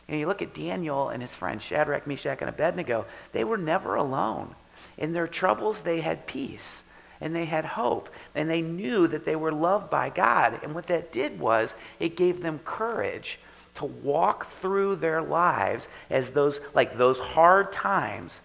And 0.09 0.19
you 0.19 0.25
look 0.25 0.41
at 0.41 0.55
Daniel 0.55 1.09
and 1.09 1.21
his 1.21 1.35
friends, 1.35 1.63
Shadrach, 1.63 2.07
Meshach, 2.07 2.41
and 2.41 2.49
Abednego, 2.49 3.05
they 3.31 3.43
were 3.43 3.57
never 3.57 3.93
alone. 3.93 4.55
In 4.97 5.13
their 5.13 5.27
troubles, 5.27 5.81
they 5.81 6.01
had 6.01 6.25
peace 6.25 6.83
and 7.21 7.35
they 7.35 7.45
had 7.45 7.63
hope 7.63 8.09
and 8.33 8.49
they 8.49 8.61
knew 8.61 9.07
that 9.07 9.23
they 9.23 9.35
were 9.35 9.51
loved 9.51 9.91
by 9.91 10.09
God. 10.09 10.59
And 10.63 10.73
what 10.73 10.87
that 10.87 11.11
did 11.11 11.39
was 11.39 11.75
it 11.99 12.17
gave 12.17 12.41
them 12.41 12.59
courage 12.65 13.39
to 13.75 13.85
walk 13.85 14.47
through 14.47 14.95
their 14.95 15.21
lives 15.21 15.87
as 16.09 16.31
those, 16.31 16.59
like 16.73 16.97
those 16.97 17.19
hard 17.19 17.71
times, 17.71 18.41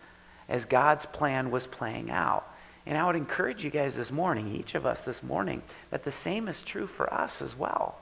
as 0.51 0.67
God's 0.67 1.07
plan 1.07 1.51
was 1.51 1.67
playing 1.67 2.11
out. 2.11 2.47
And 2.85 2.99
I 2.99 3.07
would 3.07 3.17
encourage 3.17 3.65
you 3.65 3.71
guys 3.71 3.97
this 3.97 4.13
morning, 4.13 4.55
each 4.55 4.75
of 4.75 4.85
us 4.85 5.01
this 5.01 5.23
morning, 5.23 5.63
that 5.91 6.05
the 6.05 6.13
same 6.13 6.47
is 6.47 6.63
true 6.63 6.87
for 6.87 7.13
us 7.13 7.41
as 7.41 7.57
well, 7.57 7.99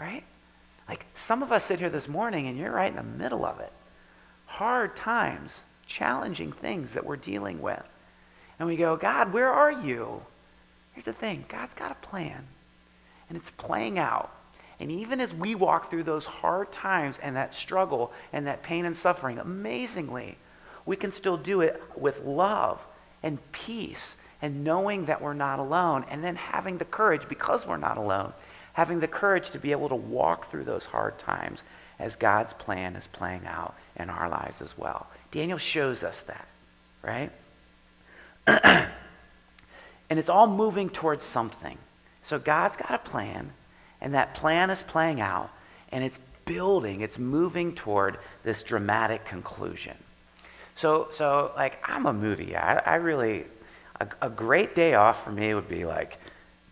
right? 0.00 0.24
Like 0.88 1.06
some 1.14 1.42
of 1.42 1.52
us 1.52 1.64
sit 1.64 1.80
here 1.80 1.90
this 1.90 2.08
morning 2.08 2.46
and 2.46 2.56
you're 2.56 2.72
right 2.72 2.90
in 2.90 2.96
the 2.96 3.02
middle 3.02 3.44
of 3.44 3.60
it. 3.60 3.72
Hard 4.46 4.96
times, 4.96 5.64
challenging 5.86 6.52
things 6.52 6.92
that 6.94 7.04
we're 7.04 7.16
dealing 7.16 7.60
with. 7.60 7.82
And 8.58 8.68
we 8.68 8.76
go, 8.76 8.96
God, 8.96 9.32
where 9.32 9.50
are 9.50 9.72
you? 9.72 10.22
Here's 10.92 11.04
the 11.04 11.12
thing 11.12 11.44
God's 11.48 11.74
got 11.74 11.92
a 11.92 12.06
plan, 12.06 12.46
and 13.28 13.36
it's 13.36 13.50
playing 13.50 13.98
out. 13.98 14.32
And 14.78 14.90
even 14.90 15.20
as 15.20 15.32
we 15.34 15.54
walk 15.54 15.90
through 15.90 16.02
those 16.04 16.26
hard 16.26 16.70
times 16.70 17.18
and 17.22 17.36
that 17.36 17.54
struggle 17.54 18.12
and 18.32 18.46
that 18.46 18.62
pain 18.62 18.84
and 18.84 18.96
suffering, 18.96 19.38
amazingly, 19.38 20.36
we 20.84 20.96
can 20.96 21.12
still 21.12 21.36
do 21.36 21.62
it 21.62 21.82
with 21.96 22.24
love 22.24 22.84
and 23.22 23.38
peace 23.52 24.16
and 24.42 24.64
knowing 24.64 25.06
that 25.06 25.20
we're 25.20 25.34
not 25.34 25.58
alone 25.58 26.04
and 26.10 26.22
then 26.22 26.36
having 26.36 26.78
the 26.78 26.84
courage, 26.84 27.28
because 27.28 27.66
we're 27.66 27.76
not 27.78 27.96
alone, 27.96 28.32
having 28.76 29.00
the 29.00 29.08
courage 29.08 29.48
to 29.48 29.58
be 29.58 29.72
able 29.72 29.88
to 29.88 29.94
walk 29.94 30.50
through 30.50 30.62
those 30.62 30.84
hard 30.84 31.18
times 31.18 31.62
as 31.98 32.14
God's 32.14 32.52
plan 32.52 32.94
is 32.94 33.06
playing 33.06 33.46
out 33.46 33.74
in 33.98 34.10
our 34.10 34.28
lives 34.28 34.60
as 34.60 34.76
well. 34.76 35.06
Daniel 35.30 35.56
shows 35.56 36.04
us 36.04 36.20
that, 36.20 36.46
right? 37.02 37.32
and 38.46 38.90
it's 40.10 40.28
all 40.28 40.46
moving 40.46 40.90
towards 40.90 41.24
something. 41.24 41.78
So 42.22 42.38
God's 42.38 42.76
got 42.76 42.90
a 42.90 42.98
plan, 42.98 43.50
and 44.02 44.12
that 44.12 44.34
plan 44.34 44.68
is 44.68 44.82
playing 44.82 45.22
out, 45.22 45.50
and 45.90 46.04
it's 46.04 46.20
building, 46.44 47.00
it's 47.00 47.18
moving 47.18 47.74
toward 47.74 48.18
this 48.44 48.62
dramatic 48.62 49.24
conclusion. 49.24 49.96
So, 50.74 51.08
so 51.10 51.50
like, 51.56 51.78
I'm 51.82 52.04
a 52.04 52.12
movie. 52.12 52.54
I, 52.54 52.76
I 52.80 52.94
really, 52.96 53.46
a, 53.98 54.06
a 54.20 54.28
great 54.28 54.74
day 54.74 54.92
off 54.92 55.24
for 55.24 55.32
me 55.32 55.54
would 55.54 55.66
be 55.66 55.86
like, 55.86 56.18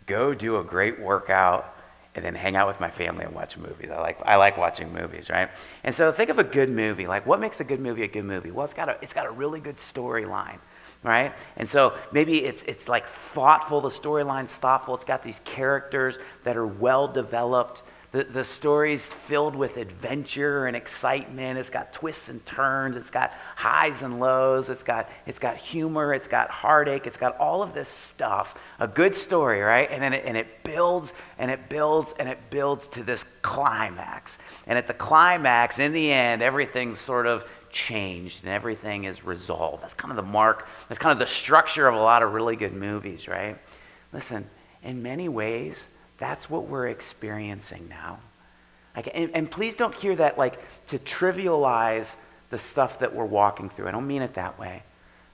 go 0.05 0.35
do 0.35 0.59
a 0.59 0.63
great 0.63 1.01
workout 1.01 1.74
and 2.15 2.25
then 2.25 2.35
hang 2.35 2.55
out 2.55 2.69
with 2.69 2.81
my 2.81 2.91
family 2.91 3.25
and 3.25 3.35
watch 3.35 3.57
movies. 3.57 3.91
I 3.91 4.01
like, 4.01 4.19
I 4.25 4.37
like 4.37 4.57
watching 4.57 4.93
movies, 4.93 5.29
right? 5.31 5.51
And 5.83 5.95
so 5.95 6.13
think 6.13 6.31
of 6.31 6.39
a 6.39 6.45
good 6.45 6.71
movie. 6.71 7.07
Like, 7.07 7.27
what 7.27 7.41
makes 7.41 7.61
a 7.61 7.65
good 7.65 7.81
movie 7.81 8.05
a 8.05 8.09
good 8.09 8.25
movie? 8.25 8.51
Well, 8.51 8.65
it's 8.65 8.75
got 8.75 8.89
a, 8.89 8.97
it's 9.03 9.13
got 9.13 9.27
a 9.27 9.31
really 9.31 9.61
good 9.61 9.77
storyline, 9.77 10.59
right? 11.03 11.33
And 11.57 11.69
so 11.69 11.95
maybe 12.13 12.45
it's, 12.45 12.63
it's 12.65 12.89
like 12.89 13.07
thoughtful. 13.07 13.81
The 13.81 13.89
storyline's 13.89 14.55
thoughtful. 14.55 14.95
It's 14.95 15.05
got 15.05 15.23
these 15.23 15.41
characters 15.45 16.19
that 16.45 16.57
are 16.57 16.67
well 16.67 17.09
developed. 17.09 17.83
The, 18.15 18.23
the 18.23 18.45
story's 18.45 19.05
filled 19.05 19.57
with 19.57 19.77
adventure 19.77 20.67
and 20.67 20.77
excitement. 20.77 21.59
It's 21.59 21.69
got 21.69 21.93
twists 21.93 22.29
and 22.29 22.47
turns. 22.47 22.95
It's 22.95 23.11
got 23.11 23.33
highs 23.57 24.03
and 24.03 24.21
lows. 24.21 24.71
It's 24.71 24.85
got, 24.85 25.11
it's 25.27 25.41
got 25.41 25.57
humor. 25.57 26.15
It's 26.15 26.29
got 26.29 26.49
heartache. 26.49 27.09
It's 27.09 27.17
got 27.17 27.37
all 27.39 27.61
of 27.61 27.75
this 27.75 27.89
stuff. 27.89 28.55
A 28.79 28.87
good 28.87 29.17
story, 29.17 29.63
right? 29.63 29.91
And 29.91 30.01
then 30.01 30.13
it, 30.13 30.23
and 30.27 30.37
it 30.37 30.63
builds 30.63 31.13
and 31.41 31.51
it 31.51 31.69
builds 31.69 32.15
and 32.21 32.29
it 32.29 32.39
builds 32.51 32.87
to 32.87 33.03
this 33.03 33.25
climax. 33.43 34.39
And 34.69 34.79
at 34.79 34.87
the 34.87 34.95
climax, 34.95 35.81
in 35.81 35.93
the 35.93 36.13
end, 36.13 36.41
everything's 36.41 37.01
sort 37.01 37.27
of 37.27 37.51
changed 37.73 38.45
and 38.45 38.53
everything 38.53 39.05
is 39.05 39.25
resolved. 39.25 39.83
That's 39.83 39.95
kind 39.95 40.13
of 40.13 40.17
the 40.17 40.23
mark, 40.23 40.69
that's 40.89 41.01
kind 41.01 41.13
of 41.13 41.19
the 41.19 41.27
structure 41.27 41.89
of 41.89 41.97
a 41.97 42.01
lot 42.01 42.23
of 42.23 42.33
really 42.33 42.55
good 42.55 42.75
movies, 42.75 43.27
right? 43.27 43.59
Listen, 44.13 44.49
in 44.85 45.03
many 45.03 45.29
ways, 45.29 45.89
that's 46.19 46.49
what 46.49 46.67
we're 46.67 46.89
experiencing 46.89 47.89
now. 47.89 48.19
Like, 48.95 49.11
and, 49.13 49.31
and 49.35 49.51
please 49.51 49.75
don't 49.75 49.95
hear 49.95 50.15
that 50.17 50.39
like 50.39 50.61
to 50.87 50.99
trivialize 50.99 52.17
the 52.51 52.59
stuff 52.59 53.01
that 53.01 53.15
we're 53.15 53.25
walking 53.25 53.69
through. 53.69 53.89
I 53.89 53.91
don't 53.91 54.07
mean 54.07 54.23
it 54.23 54.35
that 54.35 54.59
way. 54.59 54.83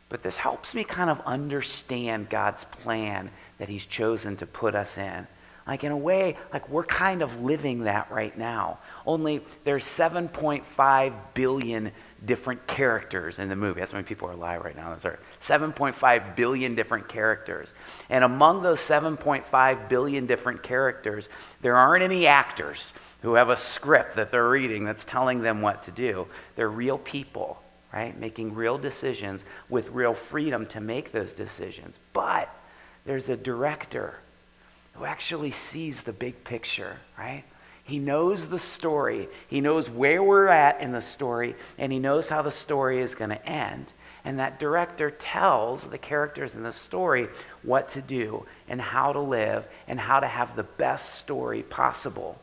But 0.08 0.22
this 0.22 0.36
helps 0.36 0.74
me 0.74 0.82
kind 0.84 1.08
of 1.08 1.20
understand 1.24 2.28
God's 2.28 2.64
plan 2.64 3.30
that 3.58 3.68
He's 3.68 3.86
chosen 3.86 4.36
to 4.38 4.46
put 4.46 4.74
us 4.74 4.98
in. 4.98 5.26
Like, 5.66 5.84
in 5.84 5.92
a 5.92 5.96
way, 5.96 6.36
like 6.52 6.68
we're 6.68 6.84
kind 6.84 7.22
of 7.22 7.42
living 7.42 7.84
that 7.84 8.10
right 8.10 8.36
now. 8.36 8.78
Only 9.06 9.42
there's 9.62 9.84
7.5 9.84 11.12
billion 11.34 11.92
different 12.24 12.66
characters 12.66 13.38
in 13.38 13.48
the 13.48 13.56
movie. 13.56 13.80
That's 13.80 13.92
how 13.92 13.98
many 13.98 14.06
people 14.06 14.28
are 14.28 14.32
alive 14.32 14.62
right 14.62 14.76
now. 14.76 14.94
There's 14.94 15.18
7.5 15.40 16.36
billion 16.36 16.74
different 16.74 17.08
characters. 17.08 17.72
And 18.08 18.24
among 18.24 18.62
those 18.62 18.80
7.5 18.80 19.88
billion 19.88 20.26
different 20.26 20.62
characters, 20.62 21.28
there 21.62 21.76
aren't 21.76 22.02
any 22.02 22.26
actors 22.26 22.92
who 23.22 23.34
have 23.34 23.48
a 23.48 23.56
script 23.56 24.16
that 24.16 24.30
they're 24.30 24.48
reading 24.48 24.84
that's 24.84 25.04
telling 25.04 25.40
them 25.42 25.62
what 25.62 25.82
to 25.84 25.90
do. 25.90 26.26
They're 26.56 26.68
real 26.68 26.98
people, 26.98 27.62
right? 27.92 28.18
Making 28.18 28.54
real 28.54 28.78
decisions 28.78 29.44
with 29.68 29.90
real 29.90 30.14
freedom 30.14 30.66
to 30.66 30.80
make 30.80 31.12
those 31.12 31.32
decisions. 31.32 31.98
But 32.12 32.54
there's 33.06 33.28
a 33.28 33.36
director 33.36 34.14
who 34.94 35.04
actually 35.04 35.50
sees 35.52 36.02
the 36.02 36.12
big 36.12 36.44
picture, 36.44 36.98
right? 37.18 37.44
He 37.84 37.98
knows 37.98 38.48
the 38.48 38.58
story. 38.58 39.28
He 39.48 39.60
knows 39.60 39.90
where 39.90 40.22
we're 40.22 40.48
at 40.48 40.80
in 40.80 40.92
the 40.92 41.02
story, 41.02 41.56
and 41.78 41.92
he 41.92 41.98
knows 41.98 42.28
how 42.28 42.42
the 42.42 42.50
story 42.50 43.00
is 43.00 43.14
going 43.14 43.30
to 43.30 43.46
end. 43.46 43.86
And 44.24 44.38
that 44.38 44.58
director 44.58 45.10
tells 45.10 45.86
the 45.86 45.98
characters 45.98 46.54
in 46.54 46.62
the 46.62 46.72
story 46.72 47.28
what 47.62 47.90
to 47.90 48.02
do 48.02 48.46
and 48.68 48.80
how 48.80 49.12
to 49.12 49.20
live 49.20 49.66
and 49.88 49.98
how 49.98 50.20
to 50.20 50.26
have 50.26 50.56
the 50.56 50.62
best 50.62 51.14
story 51.14 51.62
possible. 51.62 52.38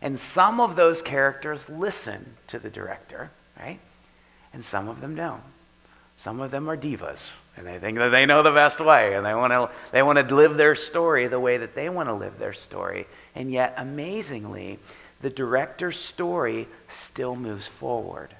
And 0.00 0.18
some 0.18 0.60
of 0.60 0.74
those 0.74 1.00
characters 1.00 1.68
listen 1.68 2.36
to 2.48 2.58
the 2.58 2.70
director, 2.70 3.30
right? 3.58 3.78
And 4.52 4.64
some 4.64 4.88
of 4.88 5.00
them 5.00 5.14
don't. 5.14 5.42
Some 6.16 6.40
of 6.40 6.50
them 6.50 6.68
are 6.68 6.76
divas, 6.76 7.32
and 7.56 7.66
they 7.66 7.78
think 7.78 7.98
that 7.98 8.08
they 8.08 8.24
know 8.24 8.42
the 8.42 8.50
best 8.50 8.80
way, 8.80 9.14
and 9.14 9.26
they 9.26 9.34
want 9.34 9.52
to 9.52 9.70
they 9.90 10.02
want 10.02 10.26
to 10.26 10.34
live 10.34 10.56
their 10.56 10.74
story 10.74 11.26
the 11.26 11.40
way 11.40 11.58
that 11.58 11.74
they 11.74 11.88
want 11.88 12.08
to 12.08 12.14
live 12.14 12.38
their 12.38 12.54
story. 12.54 13.06
And 13.34 13.52
yet, 13.52 13.74
amazingly, 13.76 14.78
the 15.20 15.30
director's 15.30 15.98
story 15.98 16.66
still 16.88 17.36
moves 17.36 17.68
forward. 17.68 18.34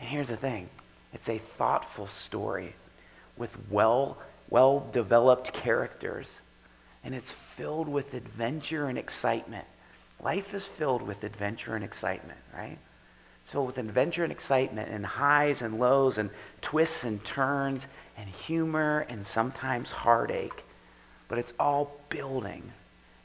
And 0.00 0.08
here's 0.08 0.28
the 0.28 0.36
thing 0.36 0.68
it's 1.12 1.28
a 1.28 1.38
thoughtful 1.38 2.06
story 2.06 2.74
with 3.36 3.56
well, 3.70 4.18
well 4.48 4.88
developed 4.92 5.52
characters, 5.52 6.40
and 7.04 7.14
it's 7.14 7.30
filled 7.30 7.88
with 7.88 8.14
adventure 8.14 8.86
and 8.86 8.98
excitement. 8.98 9.66
Life 10.22 10.54
is 10.54 10.66
filled 10.66 11.02
with 11.02 11.24
adventure 11.24 11.74
and 11.74 11.84
excitement, 11.84 12.38
right? 12.54 12.78
It's 13.42 13.52
filled 13.52 13.66
with 13.66 13.78
adventure 13.78 14.24
and 14.24 14.32
excitement, 14.32 14.90
and 14.90 15.04
highs 15.04 15.62
and 15.62 15.78
lows, 15.78 16.18
and 16.18 16.30
twists 16.62 17.04
and 17.04 17.22
turns, 17.24 17.86
and 18.16 18.28
humor, 18.28 19.06
and 19.08 19.26
sometimes 19.26 19.90
heartache. 19.90 20.64
But 21.28 21.38
it's 21.38 21.52
all 21.58 22.00
building 22.08 22.72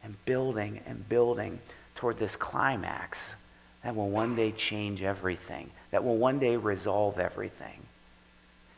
and 0.03 0.15
building 0.25 0.81
and 0.86 1.07
building 1.07 1.60
toward 1.95 2.17
this 2.17 2.36
climax 2.36 3.36
that 3.83 3.95
will 3.95 4.10
one 4.10 4.36
day 4.36 4.51
change 4.51 5.01
everything, 5.01 5.69
that 5.91 6.03
will 6.03 6.17
one 6.17 6.39
day 6.39 6.55
resolve 6.55 7.19
everything. 7.19 7.81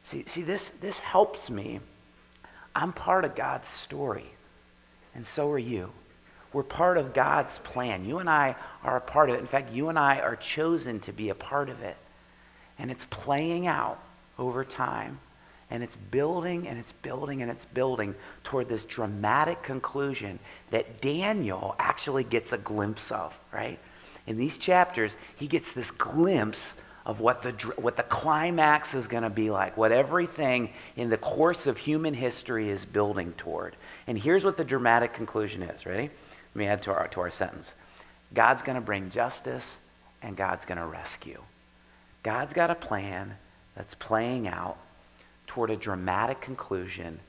See, 0.03 0.23
see 0.27 0.41
this, 0.41 0.71
this 0.81 0.99
helps 0.99 1.49
me. 1.49 1.79
I'm 2.75 2.93
part 2.93 3.25
of 3.25 3.35
God's 3.35 3.67
story, 3.67 4.25
and 5.15 5.25
so 5.25 5.49
are 5.51 5.59
you. 5.59 5.91
We're 6.51 6.63
part 6.63 6.97
of 6.97 7.13
God's 7.13 7.59
plan. 7.59 8.05
You 8.05 8.19
and 8.19 8.29
I 8.29 8.55
are 8.83 8.97
a 8.97 9.01
part 9.01 9.29
of 9.29 9.35
it. 9.35 9.39
In 9.39 9.47
fact, 9.47 9.71
you 9.71 9.89
and 9.89 9.97
I 9.97 10.19
are 10.19 10.35
chosen 10.35 10.99
to 11.01 11.11
be 11.11 11.29
a 11.29 11.35
part 11.35 11.69
of 11.69 11.81
it. 11.81 11.97
And 12.77 12.91
it's 12.91 13.05
playing 13.05 13.65
out 13.65 13.99
over 14.37 14.63
time 14.63 15.19
and 15.73 15.83
it's 15.83 15.95
building 15.95 16.67
and 16.67 16.77
it's 16.77 16.91
building 16.91 17.41
and 17.41 17.49
it's 17.49 17.65
building 17.65 18.13
toward 18.43 18.69
this 18.69 18.85
dramatic 18.85 19.63
conclusion 19.63 20.37
that 20.69 21.01
Daniel 21.01 21.75
actually 21.79 22.23
gets 22.23 22.53
a 22.53 22.59
glimpse 22.59 23.11
of, 23.11 23.37
right? 23.51 23.79
In 24.27 24.37
these 24.37 24.59
chapters, 24.59 25.17
he 25.35 25.47
gets 25.47 25.71
this 25.71 25.89
glimpse 25.89 26.77
of 27.07 27.21
what 27.21 27.41
the, 27.41 27.51
what 27.77 27.97
the 27.97 28.03
climax 28.03 28.93
is 28.93 29.07
going 29.07 29.23
to 29.23 29.31
be 29.31 29.49
like, 29.49 29.75
what 29.75 29.91
everything 29.91 30.69
in 30.95 31.09
the 31.09 31.17
course 31.17 31.65
of 31.65 31.79
human 31.79 32.13
history 32.13 32.69
is 32.69 32.85
building 32.85 33.33
toward. 33.33 33.75
And 34.05 34.15
here's 34.15 34.45
what 34.45 34.57
the 34.57 34.63
dramatic 34.63 35.11
conclusion 35.11 35.63
is. 35.63 35.87
Ready? 35.87 36.03
Let 36.03 36.55
me 36.55 36.67
add 36.67 36.83
to 36.83 36.93
our, 36.93 37.07
to 37.07 37.21
our 37.21 37.31
sentence 37.31 37.75
God's 38.35 38.61
going 38.61 38.75
to 38.75 38.81
bring 38.81 39.09
justice 39.09 39.79
and 40.21 40.37
God's 40.37 40.65
going 40.65 40.77
to 40.77 40.85
rescue. 40.85 41.41
God's 42.21 42.53
got 42.53 42.69
a 42.69 42.75
plan 42.75 43.35
that's 43.75 43.95
playing 43.95 44.47
out 44.47 44.77
toward 45.53 45.69
a 45.69 45.75
dramatic 45.75 46.41
conclusion 46.41 47.19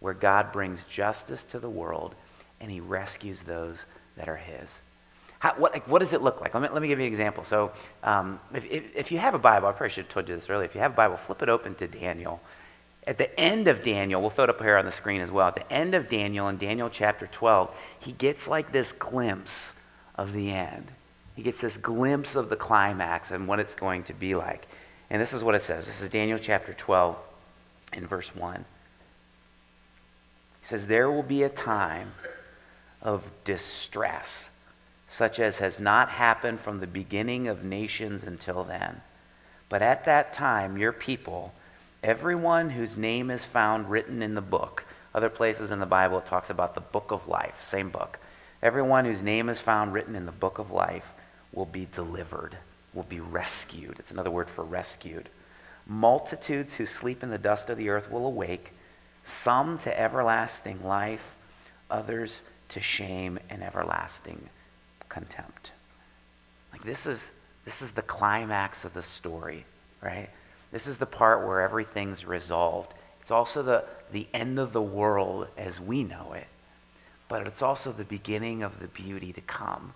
where 0.00 0.12
God 0.12 0.52
brings 0.52 0.84
justice 0.84 1.44
to 1.44 1.58
the 1.58 1.70
world 1.70 2.14
and 2.60 2.70
he 2.70 2.78
rescues 2.78 3.40
those 3.40 3.86
that 4.16 4.28
are 4.28 4.36
his. 4.36 4.82
How, 5.38 5.54
what, 5.54 5.72
like, 5.72 5.88
what 5.88 6.00
does 6.00 6.12
it 6.12 6.20
look 6.20 6.42
like? 6.42 6.52
Let 6.52 6.62
me, 6.62 6.68
let 6.68 6.82
me 6.82 6.88
give 6.88 6.98
you 6.98 7.06
an 7.06 7.10
example. 7.10 7.42
So, 7.42 7.72
um, 8.02 8.38
if, 8.52 8.66
if, 8.70 8.84
if, 8.94 9.12
you 9.12 9.16
have 9.16 9.32
a 9.32 9.38
Bible, 9.38 9.68
I 9.68 9.72
probably 9.72 9.88
should 9.88 10.04
have 10.04 10.12
told 10.12 10.28
you 10.28 10.34
this 10.34 10.50
earlier. 10.50 10.66
If 10.66 10.74
you 10.74 10.82
have 10.82 10.92
a 10.92 10.94
Bible, 10.94 11.16
flip 11.16 11.40
it 11.40 11.48
open 11.48 11.74
to 11.76 11.88
Daniel. 11.88 12.42
At 13.06 13.16
the 13.16 13.40
end 13.40 13.66
of 13.66 13.82
Daniel, 13.82 14.20
we'll 14.20 14.28
throw 14.28 14.44
it 14.44 14.50
up 14.50 14.60
here 14.60 14.76
on 14.76 14.84
the 14.84 14.92
screen 14.92 15.22
as 15.22 15.30
well. 15.30 15.48
At 15.48 15.56
the 15.56 15.72
end 15.72 15.94
of 15.94 16.10
Daniel, 16.10 16.48
in 16.48 16.58
Daniel 16.58 16.90
chapter 16.90 17.28
12, 17.28 17.74
he 17.98 18.12
gets 18.12 18.46
like 18.46 18.72
this 18.72 18.92
glimpse 18.92 19.72
of 20.16 20.34
the 20.34 20.52
end. 20.52 20.92
he 21.34 21.42
gets 21.42 21.62
this 21.62 21.78
glimpse 21.78 22.36
of 22.36 22.50
the 22.50 22.56
climax 22.56 23.30
and 23.30 23.48
what 23.48 23.58
it's 23.58 23.74
going 23.74 24.02
to 24.04 24.12
be 24.12 24.34
like. 24.34 24.68
And 25.08 25.22
this 25.22 25.32
is 25.32 25.42
what 25.42 25.54
it 25.54 25.62
says. 25.62 25.86
This 25.86 26.02
is 26.02 26.10
Daniel 26.10 26.38
chapter 26.38 26.74
12 26.74 27.16
in 27.92 28.06
verse 28.06 28.34
1. 28.34 28.64
He 30.60 30.66
says, 30.66 30.86
There 30.86 31.10
will 31.10 31.22
be 31.22 31.42
a 31.42 31.48
time 31.48 32.12
of 33.02 33.30
distress, 33.44 34.50
such 35.08 35.40
as 35.40 35.58
has 35.58 35.80
not 35.80 36.10
happened 36.10 36.60
from 36.60 36.80
the 36.80 36.86
beginning 36.86 37.48
of 37.48 37.64
nations 37.64 38.24
until 38.24 38.64
then. 38.64 39.00
But 39.68 39.82
at 39.82 40.04
that 40.04 40.32
time, 40.32 40.76
your 40.76 40.92
people, 40.92 41.54
everyone 42.02 42.70
whose 42.70 42.96
name 42.96 43.30
is 43.30 43.44
found 43.44 43.90
written 43.90 44.22
in 44.22 44.34
the 44.34 44.40
book, 44.40 44.84
other 45.14 45.30
places 45.30 45.70
in 45.70 45.80
the 45.80 45.86
Bible 45.86 46.18
it 46.18 46.26
talks 46.26 46.50
about 46.50 46.74
the 46.74 46.80
book 46.80 47.10
of 47.10 47.26
life, 47.26 47.60
same 47.60 47.90
book. 47.90 48.18
Everyone 48.62 49.04
whose 49.04 49.22
name 49.22 49.48
is 49.48 49.58
found 49.58 49.92
written 49.92 50.14
in 50.14 50.26
the 50.26 50.32
book 50.32 50.58
of 50.58 50.70
life 50.70 51.06
will 51.52 51.66
be 51.66 51.88
delivered, 51.90 52.56
will 52.92 53.04
be 53.04 53.20
rescued. 53.20 53.98
It's 53.98 54.10
another 54.10 54.30
word 54.30 54.50
for 54.50 54.62
rescued. 54.62 55.28
Multitudes 55.90 56.76
who 56.76 56.86
sleep 56.86 57.24
in 57.24 57.30
the 57.30 57.36
dust 57.36 57.68
of 57.68 57.76
the 57.76 57.88
earth 57.88 58.12
will 58.12 58.24
awake, 58.24 58.72
some 59.24 59.76
to 59.78 60.00
everlasting 60.00 60.84
life, 60.84 61.34
others 61.90 62.42
to 62.68 62.80
shame 62.80 63.40
and 63.50 63.60
everlasting 63.60 64.48
contempt. 65.08 65.72
Like 66.70 66.84
this 66.84 67.06
is 67.06 67.32
this 67.64 67.82
is 67.82 67.90
the 67.90 68.02
climax 68.02 68.84
of 68.84 68.94
the 68.94 69.02
story, 69.02 69.66
right? 70.00 70.30
This 70.70 70.86
is 70.86 70.96
the 70.96 71.06
part 71.06 71.44
where 71.44 71.60
everything's 71.60 72.24
resolved. 72.24 72.94
It's 73.20 73.32
also 73.32 73.60
the, 73.60 73.84
the 74.12 74.28
end 74.32 74.60
of 74.60 74.72
the 74.72 74.80
world 74.80 75.48
as 75.58 75.80
we 75.80 76.04
know 76.04 76.34
it, 76.34 76.46
but 77.28 77.48
it's 77.48 77.62
also 77.62 77.90
the 77.90 78.04
beginning 78.04 78.62
of 78.62 78.78
the 78.78 78.86
beauty 78.86 79.32
to 79.32 79.40
come. 79.40 79.92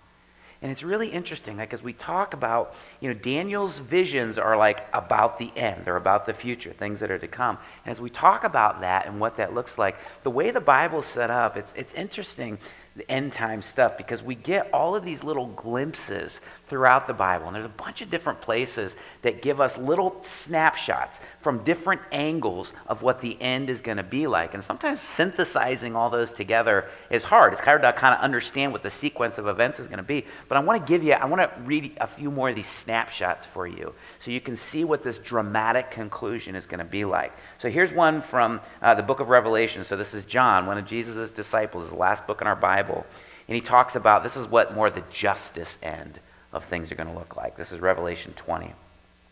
And 0.65 0.71
it's 0.71 0.81
really 0.81 1.09
interesting, 1.09 1.57
like 1.57 1.75
as 1.75 1.83
we 1.83 1.93
talk 1.93 2.33
about, 2.33 2.73
you 2.99 3.07
know, 3.07 3.13
Daniel's 3.13 3.77
visions 3.77 4.39
are 4.39 4.57
like 4.57 4.83
about 4.93 5.37
the 5.37 5.51
end, 5.55 5.85
they're 5.85 5.95
about 5.95 6.25
the 6.25 6.33
future, 6.33 6.73
things 6.73 7.01
that 7.01 7.11
are 7.11 7.19
to 7.19 7.27
come. 7.27 7.59
And 7.85 7.91
as 7.91 8.01
we 8.01 8.09
talk 8.09 8.43
about 8.43 8.81
that 8.81 9.05
and 9.05 9.19
what 9.19 9.37
that 9.37 9.53
looks 9.53 9.77
like, 9.77 9.95
the 10.23 10.31
way 10.31 10.49
the 10.49 10.59
Bible's 10.59 11.05
set 11.05 11.29
up, 11.29 11.55
it's, 11.55 11.71
it's 11.77 11.93
interesting 11.93 12.57
the 12.95 13.09
end 13.11 13.33
time 13.33 13.61
stuff 13.61 13.97
because 13.97 14.23
we 14.23 14.35
get 14.35 14.69
all 14.73 14.95
of 14.95 15.03
these 15.03 15.23
little 15.23 15.47
glimpses 15.47 16.39
throughout 16.67 17.07
the 17.07 17.13
Bible. 17.13 17.47
And 17.47 17.55
there's 17.55 17.65
a 17.65 17.69
bunch 17.69 18.01
of 18.01 18.09
different 18.09 18.39
places 18.39 18.95
that 19.21 19.41
give 19.41 19.59
us 19.59 19.77
little 19.77 20.17
snapshots 20.21 21.19
from 21.41 21.63
different 21.63 22.01
angles 22.13 22.71
of 22.87 23.01
what 23.01 23.19
the 23.19 23.39
end 23.41 23.69
is 23.69 23.81
going 23.81 23.97
to 23.97 24.03
be 24.03 24.27
like. 24.27 24.53
And 24.53 24.63
sometimes 24.63 25.01
synthesizing 25.01 25.95
all 25.95 26.09
those 26.09 26.31
together 26.31 26.89
is 27.09 27.25
hard. 27.25 27.51
It's 27.51 27.61
hard 27.61 27.81
to 27.81 27.91
kind 27.91 28.15
of 28.15 28.21
understand 28.21 28.71
what 28.71 28.81
the 28.81 28.91
sequence 28.91 29.37
of 29.37 29.47
events 29.47 29.79
is 29.79 29.87
going 29.87 29.97
to 29.97 30.03
be. 30.03 30.25
But 30.47 30.57
I 30.57 30.61
want 30.61 30.79
to 30.79 30.85
give 30.85 31.03
you, 31.03 31.13
I 31.13 31.25
want 31.25 31.41
to 31.41 31.61
read 31.63 31.97
a 31.99 32.07
few 32.07 32.31
more 32.31 32.49
of 32.49 32.55
these 32.55 32.67
snapshots 32.67 33.45
for 33.45 33.67
you 33.67 33.93
so 34.25 34.31
you 34.31 34.41
can 34.41 34.55
see 34.55 34.83
what 34.83 35.03
this 35.03 35.19
dramatic 35.19 35.91
conclusion 35.91 36.55
is 36.55 36.65
going 36.65 36.79
to 36.79 36.83
be 36.83 37.05
like. 37.05 37.31
So 37.59 37.69
here's 37.69 37.91
one 37.91 38.21
from 38.21 38.59
uh, 38.81 38.95
the 38.95 39.03
book 39.03 39.19
of 39.19 39.29
Revelation. 39.29 39.83
So 39.83 39.95
this 39.95 40.15
is 40.15 40.25
John, 40.25 40.65
one 40.65 40.79
of 40.79 40.85
Jesus' 40.87 41.31
disciples, 41.31 41.91
the 41.91 41.95
last 41.95 42.25
book 42.25 42.41
in 42.41 42.47
our 42.47 42.55
Bible. 42.55 43.05
And 43.47 43.53
he 43.53 43.61
talks 43.61 43.95
about 43.95 44.23
this 44.23 44.35
is 44.35 44.47
what 44.47 44.73
more 44.73 44.89
the 44.89 45.03
justice 45.11 45.77
end 45.83 46.19
of 46.51 46.65
things 46.65 46.91
are 46.91 46.95
going 46.95 47.07
to 47.07 47.13
look 47.13 47.35
like. 47.35 47.55
This 47.55 47.71
is 47.71 47.79
Revelation 47.79 48.33
20. 48.35 48.73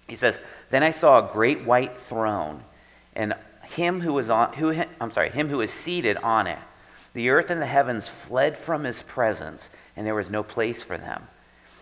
He 0.08 0.16
says, 0.16 0.38
Then 0.70 0.84
I 0.84 0.92
saw 0.92 1.28
a 1.28 1.34
great 1.34 1.66
white 1.66 1.98
throne, 1.98 2.64
and 3.16 3.34
him 3.64 4.00
who 4.00 4.14
was 4.14 4.30
on 4.30 4.54
who 4.54 4.80
I'm 5.02 5.12
sorry, 5.12 5.32
him 5.32 5.50
who 5.50 5.58
was 5.58 5.72
seated 5.72 6.18
on 6.18 6.46
it. 6.46 6.60
The 7.16 7.32
earth 7.32 7.50
and 7.50 7.60
the 7.60 7.66
heavens 7.66 8.10
fled 8.10 8.60
from 8.60 8.84
his 8.84 9.02
presence, 9.02 9.72
and 9.96 10.06
there 10.06 10.14
was 10.14 10.30
no 10.30 10.44
place 10.44 10.84
for 10.84 11.00
them. 11.00 11.30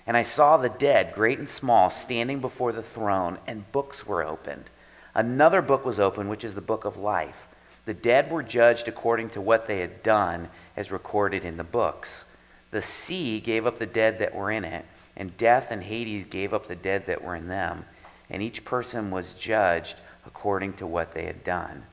And 0.07 0.17
I 0.17 0.23
saw 0.23 0.57
the 0.57 0.69
dead, 0.69 1.13
great 1.13 1.39
and 1.39 1.49
small, 1.49 1.89
standing 1.89 2.39
before 2.39 2.71
the 2.71 2.83
throne, 2.83 3.37
and 3.47 3.71
books 3.71 4.05
were 4.05 4.23
opened. 4.23 4.65
Another 5.13 5.61
book 5.61 5.85
was 5.85 5.99
opened, 5.99 6.29
which 6.29 6.43
is 6.43 6.55
the 6.55 6.61
book 6.61 6.85
of 6.85 6.97
life. 6.97 7.47
The 7.85 7.93
dead 7.93 8.31
were 8.31 8.43
judged 8.43 8.87
according 8.87 9.31
to 9.31 9.41
what 9.41 9.67
they 9.67 9.79
had 9.79 10.03
done, 10.03 10.49
as 10.75 10.91
recorded 10.91 11.43
in 11.43 11.57
the 11.57 11.63
books. 11.63 12.25
The 12.71 12.81
sea 12.81 13.39
gave 13.39 13.65
up 13.65 13.77
the 13.77 13.85
dead 13.85 14.19
that 14.19 14.33
were 14.33 14.51
in 14.51 14.65
it 14.65 14.85
and 15.15 15.35
death 15.37 15.67
and 15.71 15.83
Hades 15.83 16.25
gave 16.25 16.53
up 16.53 16.67
the 16.67 16.75
dead 16.75 17.05
that 17.07 17.23
were 17.23 17.35
in 17.35 17.47
them, 17.47 17.85
and 18.29 18.41
each 18.41 18.63
person 18.63 19.11
was 19.11 19.33
judged 19.33 19.99
according 20.25 20.73
to 20.73 20.87
what 20.87 21.13
they 21.13 21.25
had 21.25 21.43
done. 21.43 21.83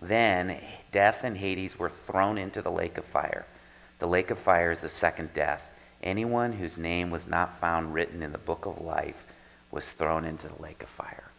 Then 0.00 0.58
death 0.90 1.24
and 1.24 1.36
Hades 1.36 1.78
were 1.78 1.90
thrown 1.90 2.38
into 2.38 2.62
the 2.62 2.70
lake 2.70 2.98
of 2.98 3.04
fire. 3.04 3.46
The 3.98 4.06
lake 4.06 4.30
of 4.30 4.38
fire 4.38 4.70
is 4.70 4.80
the 4.80 4.88
second 4.88 5.34
death. 5.34 5.68
Anyone 6.02 6.52
whose 6.52 6.78
name 6.78 7.10
was 7.10 7.26
not 7.26 7.60
found 7.60 7.94
written 7.94 8.22
in 8.22 8.32
the 8.32 8.38
book 8.38 8.66
of 8.66 8.80
life 8.80 9.24
was 9.70 9.86
thrown 9.86 10.24
into 10.24 10.48
the 10.48 10.62
lake 10.62 10.82
of 10.82 10.88
fire. 10.88 11.30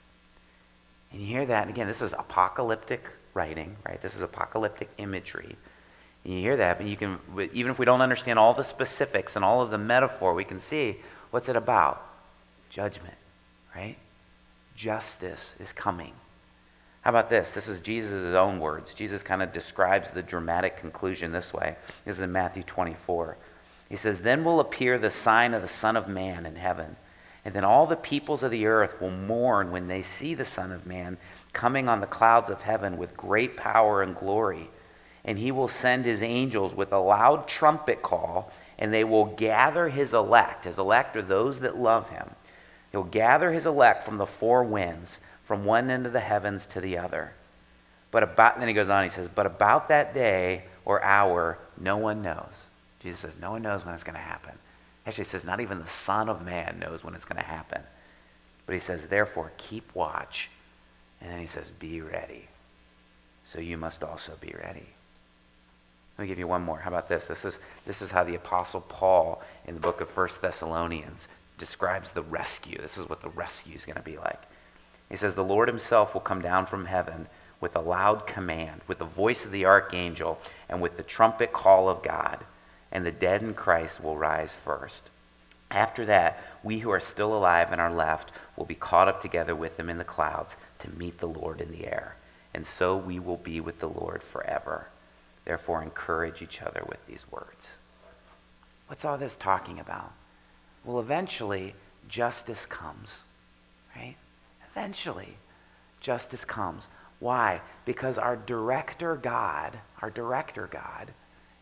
And 1.11 1.21
you 1.21 1.27
hear 1.27 1.45
that, 1.45 1.69
again, 1.69 1.87
this 1.87 2.01
is 2.01 2.13
apocalyptic 2.13 3.07
writing, 3.33 3.75
right? 3.85 4.01
This 4.01 4.15
is 4.15 4.21
apocalyptic 4.21 4.89
imagery. 4.97 5.55
And 6.23 6.33
you 6.33 6.39
hear 6.39 6.57
that, 6.57 6.77
but 6.77 6.87
you 6.87 6.95
can, 6.95 7.19
even 7.53 7.71
if 7.71 7.79
we 7.79 7.85
don't 7.85 8.01
understand 8.01 8.39
all 8.39 8.53
the 8.53 8.63
specifics 8.63 9.35
and 9.35 9.43
all 9.43 9.61
of 9.61 9.69
the 9.69 9.77
metaphor, 9.77 10.33
we 10.33 10.45
can 10.45 10.59
see 10.59 10.97
What's 11.33 11.49
it 11.49 11.55
about? 11.55 12.05
Judgment, 12.69 13.15
right? 13.75 13.95
Justice 14.75 15.55
is 15.59 15.73
coming. 15.73 16.13
How 17.01 17.09
about 17.09 17.31
this? 17.31 17.49
This 17.49 17.67
is 17.67 17.81
Jesus' 17.81 18.35
own 18.35 18.59
words. 18.59 18.93
Jesus 18.93 19.23
kind 19.23 19.41
of 19.41 19.51
describes 19.51 20.11
the 20.11 20.21
dramatic 20.21 20.77
conclusion 20.77 21.31
this 21.31 21.51
way. 21.51 21.75
This 22.05 22.17
is 22.17 22.21
in 22.21 22.31
Matthew 22.31 22.61
24. 22.61 23.35
He 23.93 23.97
says, 23.97 24.21
Then 24.21 24.43
will 24.43 24.59
appear 24.59 24.97
the 24.97 25.11
sign 25.11 25.53
of 25.53 25.61
the 25.61 25.67
Son 25.67 25.95
of 25.95 26.07
Man 26.07 26.47
in 26.47 26.55
heaven. 26.55 26.95
And 27.45 27.53
then 27.53 27.63
all 27.63 27.85
the 27.85 27.95
peoples 27.95 28.41
of 28.41 28.49
the 28.49 28.65
earth 28.65 28.99
will 28.99 29.11
mourn 29.11 29.69
when 29.69 29.87
they 29.87 30.01
see 30.01 30.33
the 30.33 30.45
Son 30.45 30.71
of 30.71 30.87
Man 30.87 31.19
coming 31.53 31.87
on 31.87 31.99
the 31.99 32.07
clouds 32.07 32.49
of 32.49 32.63
heaven 32.63 32.97
with 32.97 33.15
great 33.15 33.55
power 33.55 34.01
and 34.01 34.15
glory. 34.15 34.71
And 35.23 35.37
he 35.37 35.51
will 35.51 35.67
send 35.67 36.05
his 36.05 36.23
angels 36.23 36.73
with 36.73 36.91
a 36.91 36.97
loud 36.97 37.47
trumpet 37.47 38.01
call 38.01 38.51
and 38.79 38.91
they 38.91 39.03
will 39.03 39.25
gather 39.25 39.89
his 39.89 40.11
elect. 40.11 40.65
His 40.65 40.79
elect 40.79 41.15
are 41.15 41.21
those 41.21 41.59
that 41.59 41.77
love 41.77 42.09
him. 42.09 42.31
He'll 42.91 43.03
gather 43.03 43.51
his 43.51 43.67
elect 43.67 44.03
from 44.03 44.17
the 44.17 44.25
four 44.25 44.63
winds, 44.63 45.21
from 45.43 45.65
one 45.65 45.91
end 45.91 46.07
of 46.07 46.13
the 46.13 46.19
heavens 46.19 46.65
to 46.65 46.81
the 46.81 46.97
other. 46.97 47.33
But 48.09 48.23
about, 48.23 48.57
then 48.57 48.67
he 48.67 48.73
goes 48.73 48.89
on, 48.89 49.03
he 49.03 49.11
says, 49.11 49.27
But 49.27 49.45
about 49.45 49.89
that 49.89 50.15
day 50.15 50.63
or 50.83 51.03
hour, 51.03 51.59
no 51.79 51.97
one 51.97 52.23
knows. 52.23 52.65
Jesus 53.03 53.19
says, 53.19 53.37
No 53.39 53.51
one 53.51 53.61
knows 53.61 53.85
when 53.85 53.93
it's 53.93 54.03
going 54.03 54.15
to 54.15 54.21
happen. 54.21 54.53
Actually, 55.05 55.25
he 55.25 55.29
says, 55.29 55.43
Not 55.43 55.59
even 55.59 55.79
the 55.79 55.87
Son 55.87 56.29
of 56.29 56.43
Man 56.43 56.79
knows 56.79 57.03
when 57.03 57.13
it's 57.13 57.25
going 57.25 57.41
to 57.41 57.47
happen. 57.47 57.81
But 58.65 58.73
he 58.73 58.79
says, 58.79 59.07
Therefore, 59.07 59.51
keep 59.57 59.93
watch. 59.93 60.49
And 61.21 61.31
then 61.31 61.39
he 61.39 61.47
says, 61.47 61.69
Be 61.71 62.01
ready. 62.01 62.47
So 63.45 63.59
you 63.59 63.77
must 63.77 64.03
also 64.03 64.33
be 64.39 64.53
ready. 64.57 64.87
Let 66.17 66.23
me 66.23 66.27
give 66.27 66.39
you 66.39 66.47
one 66.47 66.61
more. 66.61 66.79
How 66.79 66.89
about 66.89 67.09
this? 67.09 67.27
This 67.27 67.43
is, 67.43 67.59
this 67.85 68.01
is 68.01 68.11
how 68.11 68.23
the 68.23 68.35
Apostle 68.35 68.81
Paul 68.81 69.41
in 69.67 69.73
the 69.73 69.81
book 69.81 69.99
of 69.99 70.09
First 70.09 70.41
Thessalonians 70.41 71.27
describes 71.57 72.11
the 72.11 72.21
rescue. 72.21 72.77
This 72.79 72.97
is 72.97 73.09
what 73.09 73.21
the 73.21 73.29
rescue 73.29 73.75
is 73.75 73.85
going 73.85 73.97
to 73.97 74.01
be 74.01 74.17
like. 74.17 74.41
He 75.09 75.17
says, 75.17 75.35
The 75.35 75.43
Lord 75.43 75.67
himself 75.67 76.13
will 76.13 76.21
come 76.21 76.41
down 76.41 76.65
from 76.67 76.85
heaven 76.85 77.27
with 77.59 77.75
a 77.75 77.81
loud 77.81 78.27
command, 78.27 78.81
with 78.87 78.99
the 78.99 79.05
voice 79.05 79.45
of 79.45 79.51
the 79.51 79.65
archangel, 79.65 80.39
and 80.69 80.81
with 80.81 80.97
the 80.97 81.03
trumpet 81.03 81.51
call 81.51 81.89
of 81.89 82.03
God, 82.03 82.39
and 82.93 83.05
the 83.05 83.11
dead 83.11 83.41
in 83.41 83.53
Christ 83.53 84.01
will 84.01 84.15
rise 84.15 84.53
first. 84.53 85.09
After 85.69 86.05
that, 86.05 86.41
we 86.63 86.79
who 86.79 86.91
are 86.91 86.99
still 86.99 87.35
alive 87.35 87.71
and 87.71 87.81
are 87.81 87.91
left 87.91 88.31
will 88.55 88.65
be 88.65 88.75
caught 88.75 89.07
up 89.07 89.21
together 89.21 89.55
with 89.55 89.75
them 89.75 89.89
in 89.89 89.97
the 89.97 90.03
clouds 90.03 90.55
to 90.79 90.91
meet 90.91 91.17
the 91.17 91.27
Lord 91.27 91.59
in 91.59 91.71
the 91.71 91.87
air. 91.87 92.15
And 92.53 92.63
so 92.63 92.95
we 92.95 93.17
will 93.19 93.37
be 93.37 93.59
with 93.59 93.79
the 93.79 93.89
Lord 93.89 94.21
forever. 94.21 94.87
Therefore, 95.43 95.81
encourage 95.81 96.43
each 96.43 96.61
other 96.61 96.83
with 96.87 97.05
these 97.07 97.25
words. 97.31 97.71
What's 98.87 99.03
all 99.03 99.17
this 99.17 99.35
talking 99.35 99.79
about? 99.79 100.13
Well, 100.85 100.99
eventually, 100.99 101.73
justice 102.07 102.67
comes, 102.67 103.21
right? 103.95 104.15
Eventually, 104.71 105.35
justice 105.99 106.45
comes. 106.45 106.89
Why? 107.19 107.61
Because 107.85 108.19
our 108.19 108.35
director 108.35 109.15
God, 109.15 109.79
our 110.01 110.11
director 110.11 110.67
God, 110.71 111.11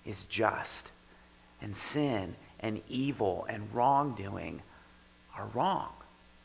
is 0.05 0.25
just. 0.25 0.91
And 1.61 1.75
sin 1.75 2.35
and 2.59 2.81
evil 2.89 3.45
and 3.49 3.67
wrongdoing 3.73 4.61
are 5.37 5.47
wrong, 5.53 5.89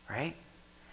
right? 0.08 0.34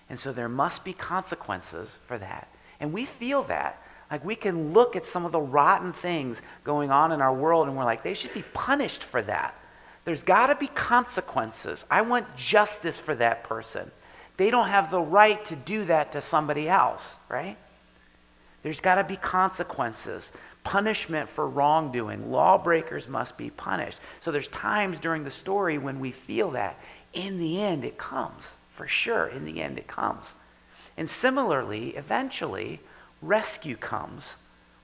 And 0.09 0.19
so 0.19 0.31
there 0.31 0.49
must 0.49 0.83
be 0.83 0.93
consequences 0.93 1.97
for 2.07 2.17
that. 2.17 2.47
And 2.79 2.93
we 2.93 3.05
feel 3.05 3.43
that 3.43 3.81
like 4.13 4.23
we 4.23 4.35
can 4.35 4.73
look 4.73 4.95
at 4.95 5.07
some 5.07 5.25
of 5.25 5.31
the 5.31 5.39
rotten 5.39 5.91
things 5.91 6.43
going 6.63 6.91
on 6.91 7.11
in 7.11 7.19
our 7.19 7.33
world 7.33 7.67
and 7.67 7.75
we're 7.75 7.83
like, 7.83 8.03
they 8.03 8.13
should 8.13 8.33
be 8.33 8.43
punished 8.53 9.03
for 9.03 9.23
that. 9.23 9.55
There's 10.05 10.23
got 10.23 10.47
to 10.47 10.55
be 10.55 10.67
consequences. 10.67 11.83
I 11.89 12.03
want 12.03 12.35
justice 12.35 12.99
for 12.99 13.15
that 13.15 13.43
person. 13.43 13.89
They 14.37 14.51
don't 14.51 14.67
have 14.67 14.91
the 14.91 15.01
right 15.01 15.43
to 15.45 15.55
do 15.55 15.85
that 15.85 16.11
to 16.11 16.21
somebody 16.21 16.69
else, 16.69 17.17
right? 17.27 17.57
There's 18.61 18.81
got 18.81 18.95
to 18.95 19.03
be 19.03 19.17
consequences, 19.17 20.31
punishment 20.63 21.29
for 21.29 21.47
wrongdoing. 21.47 22.31
Lawbreakers 22.31 23.07
must 23.07 23.37
be 23.37 23.49
punished. 23.49 23.99
So 24.21 24.31
there's 24.31 24.47
times 24.47 24.99
during 24.99 25.23
the 25.23 25.31
story 25.31 25.77
when 25.77 25.99
we 25.99 26.11
feel 26.11 26.51
that. 26.51 26.79
in 27.13 27.37
the 27.37 27.61
end, 27.61 27.85
it 27.85 27.97
comes. 27.97 28.57
For 28.73 28.87
sure, 28.87 29.27
in 29.27 29.45
the 29.45 29.61
end, 29.61 29.77
it 29.77 29.87
comes. 29.87 30.35
And 30.97 31.09
similarly, 31.09 31.89
eventually, 31.89 32.79
rescue 33.21 33.75
comes. 33.75 34.37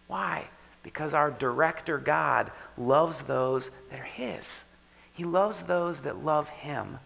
Why? 0.07 0.47
Because 0.83 1.13
our 1.13 1.31
director 1.31 1.97
God 1.97 2.51
loves 2.77 3.21
those 3.21 3.71
that 3.89 3.99
are 3.99 4.03
His. 4.03 4.63
He 5.13 5.23
loves 5.23 5.61
those 5.61 6.01
that 6.01 6.23
love 6.23 6.49
Him 6.49 6.99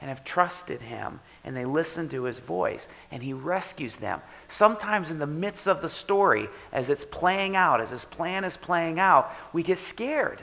and 0.00 0.08
have 0.08 0.24
trusted 0.24 0.80
Him 0.80 1.20
and 1.44 1.56
they 1.56 1.64
listen 1.64 2.08
to 2.10 2.24
His 2.24 2.38
voice 2.38 2.88
and 3.10 3.22
He 3.22 3.32
rescues 3.32 3.96
them. 3.96 4.20
Sometimes 4.48 5.10
in 5.10 5.18
the 5.18 5.26
midst 5.26 5.66
of 5.66 5.82
the 5.82 5.88
story, 5.88 6.48
as 6.72 6.88
it's 6.88 7.04
playing 7.04 7.56
out, 7.56 7.80
as 7.80 7.90
His 7.90 8.04
plan 8.04 8.44
is 8.44 8.56
playing 8.56 8.98
out, 8.98 9.32
we 9.52 9.62
get 9.62 9.78
scared. 9.78 10.42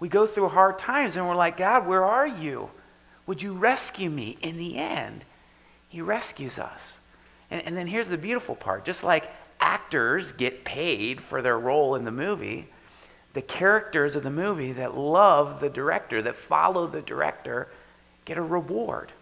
We 0.00 0.08
go 0.08 0.26
through 0.26 0.48
hard 0.48 0.78
times 0.78 1.16
and 1.16 1.26
we're 1.26 1.34
like, 1.34 1.56
God, 1.56 1.86
where 1.86 2.04
are 2.04 2.26
you? 2.26 2.70
Would 3.26 3.42
you 3.42 3.52
rescue 3.52 4.10
me? 4.10 4.38
In 4.40 4.56
the 4.56 4.76
end, 4.76 5.24
He 5.88 6.00
rescues 6.00 6.58
us. 6.58 7.00
And, 7.50 7.62
and 7.66 7.76
then 7.76 7.86
here's 7.86 8.08
the 8.08 8.18
beautiful 8.18 8.54
part 8.54 8.84
just 8.84 9.04
like 9.04 9.30
actors 9.60 10.32
get 10.32 10.64
paid 10.64 11.20
for 11.20 11.42
their 11.42 11.58
role 11.58 11.94
in 11.94 12.04
the 12.04 12.10
movie, 12.10 12.68
the 13.34 13.42
characters 13.42 14.16
of 14.16 14.22
the 14.22 14.30
movie 14.30 14.72
that 14.72 14.96
love 14.96 15.60
the 15.60 15.68
director, 15.68 16.22
that 16.22 16.36
follow 16.36 16.86
the 16.86 17.02
director, 17.02 17.68
get 18.24 18.38
a 18.38 18.42
reward, 18.42 19.12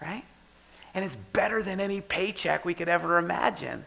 right? 0.00 0.24
And 0.94 1.04
it's 1.04 1.16
better 1.32 1.62
than 1.62 1.80
any 1.80 2.00
paycheck 2.00 2.64
we 2.64 2.74
could 2.74 2.88
ever 2.88 3.18
imagine. 3.18 3.84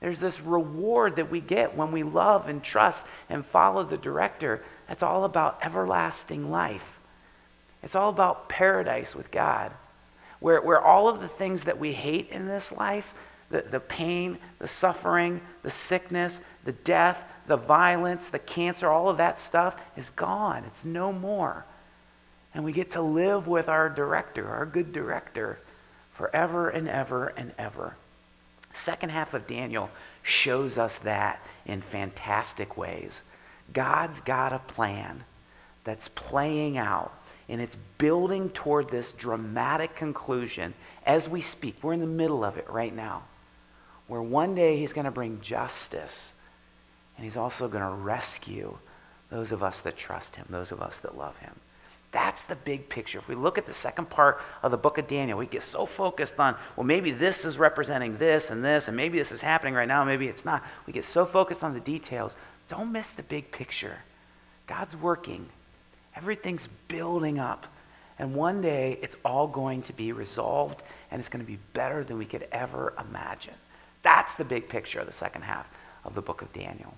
There's 0.00 0.20
this 0.20 0.40
reward 0.40 1.16
that 1.16 1.30
we 1.30 1.40
get 1.40 1.76
when 1.76 1.92
we 1.92 2.02
love 2.02 2.48
and 2.48 2.62
trust 2.62 3.04
and 3.28 3.46
follow 3.46 3.84
the 3.84 3.96
director. 3.96 4.62
That's 4.88 5.02
all 5.02 5.24
about 5.24 5.58
everlasting 5.62 6.50
life. 6.50 6.98
It's 7.82 7.96
all 7.96 8.10
about 8.10 8.48
paradise 8.48 9.14
with 9.14 9.30
God, 9.30 9.72
where, 10.40 10.60
where 10.60 10.80
all 10.80 11.08
of 11.08 11.20
the 11.20 11.28
things 11.28 11.64
that 11.64 11.78
we 11.78 11.92
hate 11.92 12.28
in 12.30 12.46
this 12.46 12.72
life 12.72 13.14
the, 13.52 13.62
the 13.70 13.80
pain, 13.80 14.38
the 14.58 14.66
suffering, 14.66 15.40
the 15.62 15.70
sickness, 15.70 16.40
the 16.64 16.72
death, 16.72 17.30
the 17.46 17.56
violence, 17.56 18.30
the 18.30 18.38
cancer, 18.38 18.88
all 18.88 19.08
of 19.08 19.18
that 19.18 19.38
stuff 19.38 19.80
is 19.96 20.10
gone. 20.10 20.64
It's 20.64 20.84
no 20.84 21.12
more. 21.12 21.64
And 22.54 22.64
we 22.64 22.72
get 22.72 22.92
to 22.92 23.02
live 23.02 23.46
with 23.46 23.68
our 23.68 23.88
director, 23.88 24.48
our 24.48 24.66
good 24.66 24.92
director, 24.92 25.58
forever 26.12 26.68
and 26.68 26.88
ever 26.88 27.28
and 27.28 27.52
ever. 27.58 27.96
Second 28.74 29.10
half 29.10 29.34
of 29.34 29.46
Daniel 29.46 29.90
shows 30.22 30.78
us 30.78 30.98
that 30.98 31.44
in 31.66 31.82
fantastic 31.82 32.76
ways. 32.76 33.22
God's 33.72 34.20
got 34.20 34.52
a 34.52 34.58
plan 34.58 35.24
that's 35.84 36.08
playing 36.08 36.78
out 36.78 37.12
and 37.48 37.60
it's 37.60 37.76
building 37.98 38.48
toward 38.50 38.88
this 38.90 39.12
dramatic 39.12 39.96
conclusion 39.96 40.74
as 41.04 41.28
we 41.28 41.40
speak. 41.40 41.76
We're 41.82 41.92
in 41.92 42.00
the 42.00 42.06
middle 42.06 42.44
of 42.44 42.56
it 42.56 42.68
right 42.70 42.94
now 42.94 43.24
where 44.06 44.22
one 44.22 44.54
day 44.54 44.76
he's 44.76 44.92
going 44.92 45.04
to 45.04 45.10
bring 45.10 45.40
justice 45.40 46.32
and 47.16 47.24
he's 47.24 47.36
also 47.36 47.68
going 47.68 47.84
to 47.84 47.90
rescue 47.90 48.76
those 49.30 49.52
of 49.52 49.62
us 49.62 49.80
that 49.80 49.96
trust 49.96 50.36
him, 50.36 50.46
those 50.50 50.72
of 50.72 50.82
us 50.82 50.98
that 50.98 51.16
love 51.16 51.36
him. 51.38 51.54
That's 52.12 52.42
the 52.42 52.56
big 52.56 52.90
picture. 52.90 53.18
If 53.18 53.26
we 53.26 53.34
look 53.34 53.56
at 53.56 53.64
the 53.64 53.72
second 53.72 54.10
part 54.10 54.42
of 54.62 54.70
the 54.70 54.76
book 54.76 54.98
of 54.98 55.08
Daniel, 55.08 55.38
we 55.38 55.46
get 55.46 55.62
so 55.62 55.86
focused 55.86 56.38
on, 56.38 56.54
well, 56.76 56.84
maybe 56.84 57.10
this 57.10 57.46
is 57.46 57.58
representing 57.58 58.18
this 58.18 58.50
and 58.50 58.62
this, 58.62 58.86
and 58.86 58.96
maybe 58.96 59.18
this 59.18 59.32
is 59.32 59.40
happening 59.40 59.72
right 59.72 59.88
now, 59.88 60.04
maybe 60.04 60.28
it's 60.28 60.44
not. 60.44 60.62
We 60.86 60.92
get 60.92 61.06
so 61.06 61.24
focused 61.24 61.64
on 61.64 61.72
the 61.72 61.80
details. 61.80 62.34
Don't 62.68 62.92
miss 62.92 63.10
the 63.10 63.22
big 63.22 63.50
picture. 63.50 63.96
God's 64.66 64.94
working, 64.94 65.48
everything's 66.14 66.68
building 66.88 67.38
up. 67.38 67.66
And 68.18 68.34
one 68.34 68.60
day, 68.60 68.98
it's 69.00 69.16
all 69.24 69.48
going 69.48 69.82
to 69.82 69.94
be 69.94 70.12
resolved, 70.12 70.82
and 71.10 71.18
it's 71.18 71.30
going 71.30 71.44
to 71.44 71.50
be 71.50 71.58
better 71.72 72.04
than 72.04 72.18
we 72.18 72.26
could 72.26 72.46
ever 72.52 72.92
imagine. 73.00 73.54
That's 74.02 74.34
the 74.34 74.44
big 74.44 74.68
picture 74.68 75.00
of 75.00 75.06
the 75.06 75.12
second 75.12 75.42
half 75.42 75.68
of 76.04 76.14
the 76.14 76.20
book 76.20 76.42
of 76.42 76.52
Daniel. 76.52 76.94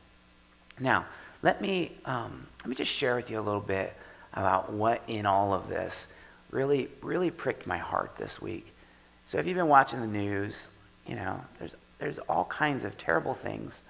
Now, 0.80 1.06
let 1.42 1.62
me, 1.62 1.92
um, 2.04 2.46
let 2.62 2.68
me 2.68 2.74
just 2.74 2.90
share 2.90 3.14
with 3.14 3.30
you 3.30 3.38
a 3.38 3.42
little 3.42 3.60
bit 3.60 3.96
about 4.34 4.72
what 4.72 5.02
in 5.08 5.26
all 5.26 5.54
of 5.54 5.68
this 5.68 6.06
really, 6.50 6.88
really 7.00 7.30
pricked 7.30 7.66
my 7.66 7.78
heart 7.78 8.16
this 8.16 8.40
week. 8.40 8.72
So 9.26 9.38
if 9.38 9.46
you've 9.46 9.56
been 9.56 9.68
watching 9.68 10.00
the 10.00 10.06
news, 10.06 10.70
you 11.06 11.14
know, 11.16 11.40
there's, 11.58 11.74
there's 11.98 12.18
all 12.28 12.44
kinds 12.44 12.84
of 12.84 12.96
terrible 12.98 13.34
things 13.34 13.82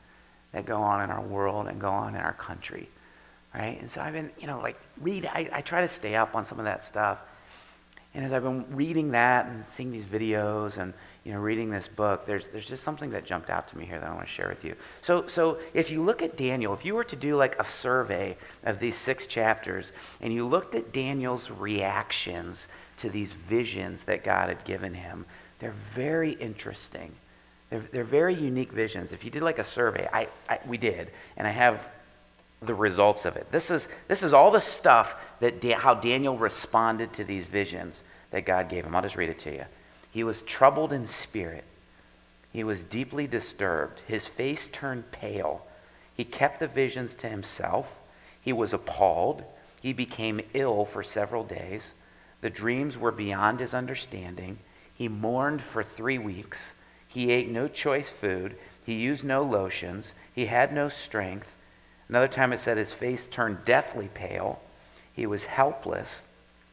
that 0.53 0.65
go 0.65 0.81
on 0.81 1.03
in 1.03 1.11
our 1.11 1.21
world 1.23 1.67
and 1.67 1.81
go 1.81 1.91
on 1.91 2.15
in 2.15 2.21
our 2.21 2.33
country, 2.35 2.89
right? 3.55 3.81
And 3.81 3.91
so 3.91 4.01
I've 4.01 4.13
been, 4.13 4.31
you 4.39 4.47
know, 4.47 4.61
like 4.61 4.79
read, 5.01 5.27
I, 5.27 5.49
I 5.53 5.61
try 5.61 5.81
to 5.81 5.89
stay 5.89 6.15
up 6.15 6.37
on 6.37 6.45
some 6.45 6.59
of 6.59 6.65
that 6.67 6.85
stuff. 6.85 7.19
And 8.15 8.25
as 8.25 8.33
I've 8.33 8.45
been 8.45 8.65
reading 8.77 9.11
that 9.11 9.47
and 9.47 9.65
seeing 9.65 9.91
these 9.91 10.05
videos 10.05 10.79
and, 10.79 10.95
you 11.25 11.33
know, 11.33 11.39
reading 11.39 11.71
this 11.71 11.89
book, 11.89 12.27
there's, 12.27 12.49
there's 12.49 12.69
just 12.69 12.85
something 12.85 13.11
that 13.11 13.25
jumped 13.25 13.49
out 13.49 13.67
to 13.69 13.79
me 13.79 13.87
here 13.87 13.99
that 13.99 14.09
I 14.09 14.15
want 14.15 14.27
to 14.27 14.33
share 14.33 14.49
with 14.49 14.63
you. 14.63 14.75
So, 15.01 15.27
so 15.27 15.59
if 15.73 15.91
you 15.91 16.03
look 16.03 16.21
at 16.21 16.37
Daniel, 16.37 16.75
if 16.75 16.85
you 16.85 16.95
were 16.95 17.05
to 17.05 17.17
do 17.17 17.37
like 17.37 17.59
a 17.59 17.65
survey 17.65 18.37
of 18.63 18.79
these 18.79 18.95
six 18.95 19.27
chapters, 19.27 19.93
and 20.21 20.35
you 20.35 20.47
looked 20.47 20.75
at 20.75 20.93
Daniel's 20.93 21.51
reactions 21.51 22.69
to 22.99 23.09
these 23.09 23.33
visions 23.33 24.05
that 24.05 24.23
God 24.23 24.51
had 24.51 24.65
given 24.65 24.93
him, 24.93 25.25
they're 25.61 25.75
very 25.95 26.33
interesting. 26.33 27.11
They're, 27.71 27.85
they're 27.91 28.05
very 28.05 28.35
unique 28.35 28.73
visions. 28.73 29.11
If 29.11 29.25
you 29.25 29.31
did 29.31 29.43
like 29.43 29.59
a 29.59 29.65
survey, 29.65 30.07
I, 30.13 30.29
I, 30.47 30.59
we 30.67 30.77
did, 30.77 31.11
and 31.39 31.47
I 31.47 31.51
have 31.51 31.89
the 32.61 32.75
results 32.75 33.25
of 33.25 33.37
it. 33.37 33.51
This 33.51 33.71
is, 33.71 33.89
this 34.09 34.23
is 34.23 34.35
all 34.35 34.51
the 34.51 34.61
stuff 34.61 35.17
that 35.41 35.63
da- 35.63 35.73
how 35.73 35.95
Daniel 35.95 36.37
responded 36.37 37.15
to 37.15 37.25
these 37.25 37.47
visions 37.47 38.05
that 38.31 38.45
God 38.45 38.69
gave 38.69 38.85
him. 38.85 38.95
I'll 38.95 39.03
just 39.03 39.17
read 39.17 39.31
it 39.31 39.39
to 39.41 39.53
you. 39.53 39.65
He 40.15 40.23
was 40.23 40.43
troubled 40.43 40.93
in 40.93 41.09
spirit. 41.09 41.65
He 42.53 42.63
was 42.63 42.85
deeply 42.85 43.27
disturbed. 43.27 44.01
His 44.07 44.29
face 44.29 44.69
turned 44.69 45.11
pale. 45.11 45.67
He 46.17 46.25
kept 46.25 46.61
the 46.61 46.69
visions 46.69 47.17
to 47.17 47.29
himself. 47.29 47.93
He 48.41 48.53
was 48.53 48.73
appalled. 48.73 49.43
He 49.83 49.93
became 49.93 50.41
ill 50.53 50.85
for 50.85 51.03
several 51.03 51.43
days. 51.43 51.95
The 52.43 52.49
dreams 52.49 52.97
were 52.97 53.11
beyond 53.11 53.59
his 53.59 53.75
understanding. 53.75 54.61
He 54.95 55.09
mourned 55.09 55.63
for 55.63 55.83
three 55.83 56.19
weeks. 56.19 56.75
He 57.09 57.33
ate 57.33 57.51
no 57.51 57.67
choice 57.67 58.09
food. 58.09 58.57
He 58.87 58.95
used 58.95 59.25
no 59.25 59.43
lotions. 59.43 60.15
He 60.33 60.47
had 60.47 60.73
no 60.73 60.89
strength. 60.89 61.53
Another 62.09 62.29
time 62.29 62.53
it 62.53 62.61
said 62.61 62.77
his 62.77 62.93
face 62.93 63.27
turned 63.27 63.65
deathly 63.65 64.11
pale. 64.15 64.61
He 65.13 65.27
was 65.27 65.47
helpless. 65.47 66.23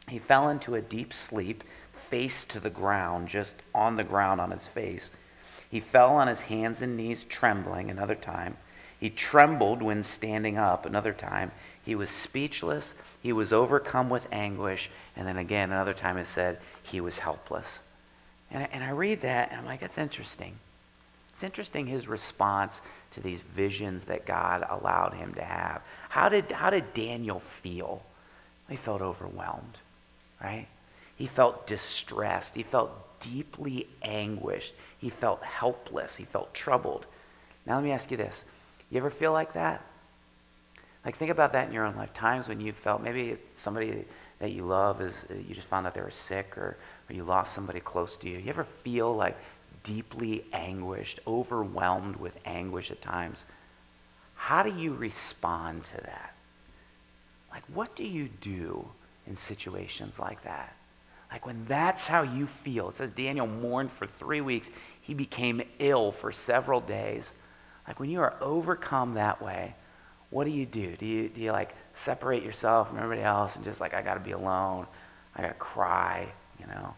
He 0.08 0.19
fell 0.19 0.47
into 0.47 0.75
a 0.75 0.82
deep 0.82 1.12
sleep 1.12 1.63
face 2.12 2.43
to 2.43 2.60
the 2.60 2.69
ground, 2.69 3.30
just 3.30 3.56
on 3.74 3.95
the 3.95 4.04
ground 4.04 4.39
on 4.39 4.52
his 4.52 4.67
face. 4.67 5.10
He 5.71 5.80
fell 5.80 6.10
on 6.10 6.28
his 6.28 6.41
hands 6.41 6.82
and 6.82 6.97
knees, 6.97 7.24
trembling, 7.24 7.89
another 7.89 8.13
time. 8.13 8.58
He 9.00 9.10
trembled 9.10 9.82
when 9.82 10.04
standing 10.04 10.58
up, 10.60 10.86
another 10.86 11.13
time. 11.13 11.52
He 11.84 11.95
was 11.95 12.12
speechless. 12.12 12.93
He 13.24 13.34
was 13.34 13.52
overcome 13.52 14.10
with 14.10 14.28
anguish. 14.32 14.91
And 15.15 15.28
then 15.28 15.38
again, 15.38 15.71
another 15.71 15.93
time 15.93 16.17
it 16.17 16.28
said 16.28 16.60
he 16.84 17.02
was 17.02 17.17
helpless. 17.17 17.82
And 18.52 18.63
I, 18.63 18.69
and 18.71 18.84
I 18.84 18.91
read 18.91 19.21
that, 19.21 19.50
and 19.50 19.62
I'm 19.62 19.65
like, 19.65 19.80
that's 19.80 19.97
interesting. 19.97 20.54
It's 21.30 21.43
interesting 21.43 21.88
his 21.88 22.08
response 22.08 22.82
to 23.12 23.21
these 23.21 23.41
visions 23.41 24.04
that 24.04 24.26
God 24.26 24.67
allowed 24.69 25.13
him 25.13 25.34
to 25.36 25.43
have. 25.43 25.82
How 26.10 26.30
did, 26.30 26.52
how 26.52 26.69
did 26.69 26.93
Daniel 26.93 27.39
feel? 27.39 28.04
He 28.69 28.76
felt 28.76 29.02
overwhelmed, 29.02 29.78
right? 30.43 30.67
He 31.21 31.27
felt 31.27 31.67
distressed. 31.67 32.55
He 32.55 32.63
felt 32.63 33.19
deeply 33.19 33.88
anguished. 34.01 34.73
He 34.97 35.12
felt 35.12 35.43
helpless. 35.43 36.15
He 36.15 36.25
felt 36.25 36.51
troubled. 36.55 37.05
Now, 37.63 37.75
let 37.75 37.84
me 37.84 37.91
ask 37.91 38.10
you 38.10 38.17
this. 38.17 38.43
You 38.89 38.97
ever 38.97 39.12
feel 39.12 39.31
like 39.31 39.53
that? 39.53 39.86
Like, 41.05 41.15
think 41.17 41.29
about 41.29 41.53
that 41.53 41.67
in 41.67 41.73
your 41.75 41.86
own 41.86 41.95
life. 41.95 42.12
Times 42.15 42.47
when 42.47 42.60
you 42.60 42.73
felt 42.73 43.03
maybe 43.03 43.38
somebody 43.53 44.03
that 44.39 44.49
you 44.49 44.65
love 44.65 44.99
is, 44.99 45.27
uh, 45.29 45.36
you 45.36 45.53
just 45.53 45.67
found 45.67 45.86
out 45.86 45.93
they 45.93 46.01
were 46.01 46.10
sick 46.10 46.57
or, 46.57 46.75
or 47.07 47.13
you 47.13 47.23
lost 47.23 47.53
somebody 47.53 47.81
close 47.81 48.17
to 48.17 48.27
you. 48.27 48.39
You 48.39 48.49
ever 48.49 48.65
feel 48.84 49.15
like 49.15 49.38
deeply 49.84 50.43
anguished, 50.53 51.19
overwhelmed 51.27 52.15
with 52.15 52.36
anguish 52.45 52.89
at 52.89 52.99
times? 52.99 53.45
How 54.34 54.63
do 54.63 54.75
you 54.75 54.95
respond 54.95 55.84
to 55.84 55.97
that? 55.97 56.34
Like, 57.51 57.63
what 57.71 57.95
do 57.95 58.05
you 58.05 58.27
do 58.41 58.88
in 59.27 59.36
situations 59.36 60.17
like 60.17 60.41
that? 60.45 60.77
Like 61.32 61.46
when 61.46 61.65
that's 61.65 62.06
how 62.06 62.24
you 62.24 62.46
feel. 62.48 62.89
It 62.89 62.98
says 62.98 63.12
Daniel 63.12 63.48
mourned 63.48 63.91
for 63.91 64.06
three 64.06 64.41
weeks. 64.41 64.70
He 65.02 65.13
became 65.13 65.62
ill 65.80 66.12
for 66.12 66.32
several 66.32 66.82
days. 66.82 67.34
Like 67.88 68.00
when 68.00 68.10
you 68.10 68.22
are 68.22 68.36
overcome 68.41 69.13
that 69.13 69.41
way, 69.41 69.76
what 70.30 70.46
do 70.46 70.52
you 70.52 70.65
do? 70.65 70.96
Do 70.96 71.06
you, 71.06 71.30
do 71.30 71.41
you 71.41 71.52
like 71.52 71.74
separate 71.94 72.44
yourself 72.44 72.89
from 72.89 72.98
everybody 72.98 73.22
else 73.22 73.56
and 73.56 73.63
just 73.63 73.80
like, 73.80 73.94
I 73.94 74.02
got 74.02 74.15
to 74.15 74.20
be 74.20 74.32
alone? 74.32 74.88
I 75.36 75.41
got 75.41 75.50
to 75.50 75.54
cry, 75.56 76.28
you 76.60 76.67
know? 76.67 76.94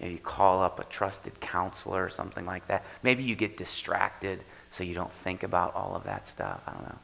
Maybe 0.00 0.14
you 0.14 0.20
call 0.20 0.62
up 0.62 0.80
a 0.80 0.84
trusted 0.84 1.40
counselor 1.40 2.04
or 2.04 2.10
something 2.10 2.44
like 2.44 2.66
that. 2.68 2.84
Maybe 3.02 3.22
you 3.22 3.36
get 3.36 3.56
distracted 3.56 4.42
so 4.70 4.82
you 4.82 4.94
don't 4.94 5.12
think 5.12 5.44
about 5.44 5.74
all 5.74 5.94
of 5.94 6.04
that 6.04 6.26
stuff. 6.26 6.60
I 6.66 6.72
don't 6.72 6.82
know. 6.82 6.98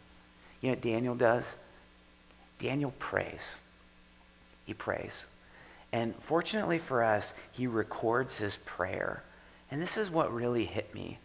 You 0.61 0.69
know 0.69 0.75
what 0.75 0.83
Daniel 0.83 1.15
does? 1.15 1.55
Daniel 2.59 2.93
prays. 2.99 3.57
He 4.67 4.75
prays. 4.75 5.25
And 5.93 6.15
fortunately 6.21 6.79
for 6.79 7.03
us, 7.03 7.35
he 7.53 7.67
records 7.67 8.37
his 8.37 8.57
prayer. 8.59 9.23
And 9.71 9.83
this 9.83 9.97
is 9.97 10.11
what 10.11 10.33
really 10.33 10.65
hit 10.65 10.95
me 10.95 11.19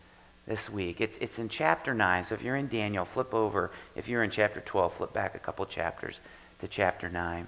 this 0.47 0.69
week. 0.69 1.01
It's, 1.01 1.17
it's 1.17 1.39
in 1.39 1.49
chapter 1.49 1.93
9. 1.93 2.23
So 2.23 2.35
if 2.35 2.41
you're 2.41 2.55
in 2.55 2.67
Daniel, 2.67 3.05
flip 3.05 3.33
over. 3.33 3.71
If 3.95 4.07
you're 4.07 4.23
in 4.23 4.29
chapter 4.29 4.61
12, 4.61 4.93
flip 4.93 5.13
back 5.13 5.35
a 5.35 5.39
couple 5.39 5.65
chapters 5.65 6.19
to 6.59 6.67
chapter 6.67 7.09
9. 7.09 7.47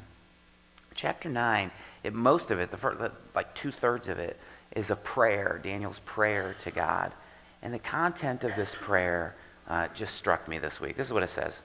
Chapter 0.96 1.30
9, 1.30 1.70
it, 2.04 2.14
most 2.14 2.50
of 2.50 2.60
it, 2.60 2.72
the 2.72 2.78
first, 2.78 3.00
like 3.36 3.54
two 3.54 3.72
thirds 3.72 4.08
of 4.08 4.18
it, 4.18 4.40
is 4.76 4.90
a 4.90 4.96
prayer, 4.96 5.60
Daniel's 5.64 6.00
prayer 6.00 6.56
to 6.60 6.72
God. 6.72 7.14
And 7.62 7.74
the 7.74 7.80
content 7.80 8.44
of 8.44 8.56
this 8.56 8.76
prayer 8.80 9.36
uh, 9.68 9.88
just 9.94 10.16
struck 10.16 10.48
me 10.48 10.58
this 10.58 10.82
week. 10.82 10.96
This 10.96 11.08
is 11.08 11.14
what 11.14 11.24
it 11.24 11.30
says. 11.30 11.62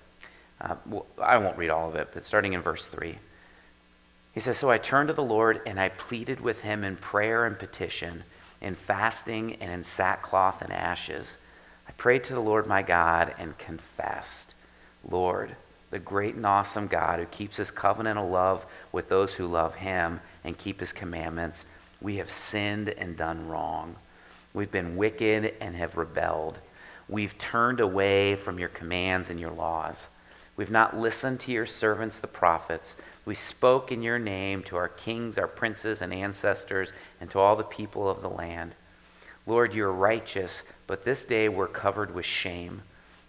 Uh, 0.61 0.77
well, 0.87 1.07
I 1.21 1.39
won't 1.39 1.57
read 1.57 1.71
all 1.71 1.89
of 1.89 1.97
it, 1.97 2.09
but 2.13 2.25
starting 2.25 2.53
in 2.53 2.61
verse 2.61 2.87
3. 2.87 3.19
He 4.33 4.41
says, 4.41 4.59
So 4.59 4.71
I 4.71 4.79
turned 4.79 5.09
to 5.09 5.15
the 5.15 5.23
Lord 5.23 5.61
and 5.67 5.79
I 5.79 5.91
pleaded 5.91 6.41
with 6.41 6.63
him 6.63 6.85
in 6.85 6.97
prayer 6.97 7.45
and 7.45 7.59
petition, 7.59 8.25
in 8.61 8.75
fasting 8.75 9.57
and 9.61 9.71
in 9.71 9.85
sackcloth 9.85 10.63
and 10.63 10.73
ashes. 10.73 11.39
I 11.89 11.93
prayed 11.93 12.25
to 12.25 12.35
the 12.35 12.41
Lord 12.41 12.67
my 12.67 12.83
God 12.83 13.35
and 13.39 13.57
confessed, 13.59 14.55
Lord, 15.09 15.55
the 15.91 15.99
great 15.99 16.37
and 16.37 16.47
awesome 16.47 16.87
God 16.87 17.19
who 17.19 17.27
keeps 17.27 17.57
his 17.59 17.71
covenant 17.71 18.19
of 18.19 18.31
love 18.31 18.65
with 18.93 19.09
those 19.09 19.35
who 19.35 19.47
love 19.47 19.75
him 19.75 20.21
and 20.45 20.57
keep 20.57 20.81
his 20.81 20.93
commandments, 20.93 21.67
we 22.01 22.17
have 22.17 22.31
sinned 22.31 22.89
and 22.89 23.17
done 23.17 23.47
wrong. 23.47 23.97
We've 24.55 24.71
been 24.71 24.97
wicked 24.97 25.55
and 25.61 25.77
have 25.77 25.97
rebelled. 25.97 26.59
We've 27.09 27.37
turned 27.37 27.81
away 27.81 28.37
from 28.37 28.59
your 28.59 28.71
commands 28.71 29.29
and 29.29 29.39
your 29.39 29.51
laws. 29.51 30.09
We've 30.57 30.71
not 30.71 30.97
listened 30.97 31.41
to 31.41 31.53
your 31.53 31.67
servants, 31.67 32.21
the 32.21 32.27
prophets. 32.27 32.97
We 33.25 33.35
spoke 33.35 33.93
in 33.93 34.03
your 34.03 34.19
name 34.19 34.63
to 34.65 34.77
our 34.77 34.89
kings, 34.89 35.39
our 35.39 35.47
princes, 35.47 36.03
and 36.03 36.13
ancestors, 36.13 36.93
and 37.21 37.31
to 37.31 37.39
all 37.39 37.55
the 37.55 37.63
people 37.63 38.09
of 38.09 38.21
the 38.21 38.29
land. 38.29 38.75
Lord, 39.47 39.75
you're 39.75 39.93
righteous, 39.93 40.63
but 40.87 41.05
this 41.05 41.25
day 41.25 41.49
we're 41.49 41.69
covered 41.69 42.15
with 42.15 42.27
shame. 42.27 42.83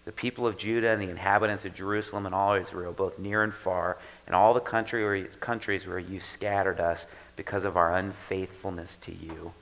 The 0.04 0.12
people 0.12 0.46
of 0.46 0.56
Judah 0.56 0.90
and 0.90 1.00
the 1.00 1.10
inhabitants 1.10 1.64
of 1.64 1.74
Jerusalem 1.74 2.26
and 2.26 2.34
all 2.34 2.54
Israel, 2.54 2.92
both 2.92 3.18
near 3.18 3.42
and 3.42 3.54
far, 3.54 3.96
and 4.26 4.34
all 4.34 4.52
the 4.52 4.60
country 4.60 5.02
where, 5.02 5.24
countries 5.26 5.86
where 5.86 5.98
you 5.98 6.20
scattered 6.20 6.80
us 6.80 7.06
because 7.36 7.64
of 7.64 7.76
our 7.76 7.94
unfaithfulness 7.94 8.96
to 8.98 9.14
you. 9.14 9.52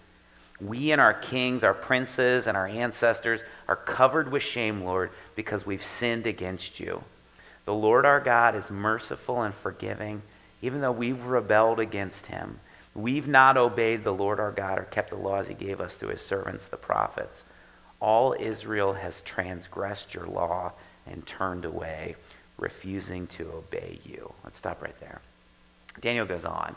We 0.61 0.93
and 0.93 1.01
our 1.01 1.15
kings, 1.15 1.65
our 1.65 1.75
princes, 1.75 2.47
and 2.47 2.57
our 2.57 2.67
ancestors 2.67 3.43
are 3.69 3.77
covered 3.77 4.31
with 4.31 4.43
shame, 4.43 4.83
Lord, 4.83 5.11
because 5.35 5.67
we've 5.67 5.85
sinned 5.85 6.27
against 6.27 6.81
you. 6.81 7.03
The 7.65 7.75
Lord 7.75 8.05
our 8.05 8.21
God 8.21 8.55
is 8.55 8.71
merciful 8.71 9.43
and 9.43 9.55
forgiving, 9.55 10.23
even 10.61 10.81
though 10.81 10.93
we've 10.93 11.25
rebelled 11.25 11.79
against 11.79 12.27
him. 12.27 12.61
We've 12.95 13.29
not 13.29 13.57
obeyed 13.57 14.05
the 14.05 14.13
Lord 14.13 14.41
our 14.41 14.53
God 14.53 14.79
or 14.79 14.85
kept 14.85 15.11
the 15.11 15.17
laws 15.17 15.49
he 15.49 15.55
gave 15.55 15.81
us 15.81 15.95
through 15.95 16.11
his 16.11 16.25
servants, 16.25 16.69
the 16.69 16.77
prophets. 16.77 17.43
All 18.01 18.35
Israel 18.39 18.95
has 18.95 19.21
transgressed 19.21 20.13
your 20.13 20.27
law 20.27 20.73
and 21.07 21.25
turned 21.25 21.65
away, 21.65 22.17
refusing 22.59 23.27
to 23.29 23.51
obey 23.53 23.99
you. 24.05 24.33
Let's 24.45 24.59
stop 24.59 24.83
right 24.83 24.99
there. 25.01 25.21
Daniel 26.01 26.27
goes 26.27 26.45
on 26.45 26.75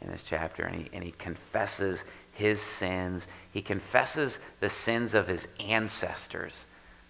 in 0.00 0.08
this 0.08 0.22
chapter 0.22 0.62
and 0.62 0.82
he, 0.82 0.90
and 0.92 1.02
he 1.02 1.10
confesses 1.12 2.04
his 2.32 2.60
sins. 2.60 3.26
He 3.52 3.60
confesses 3.60 4.38
the 4.60 4.70
sins 4.70 5.14
of 5.14 5.26
his 5.26 5.48
ancestors 5.58 6.64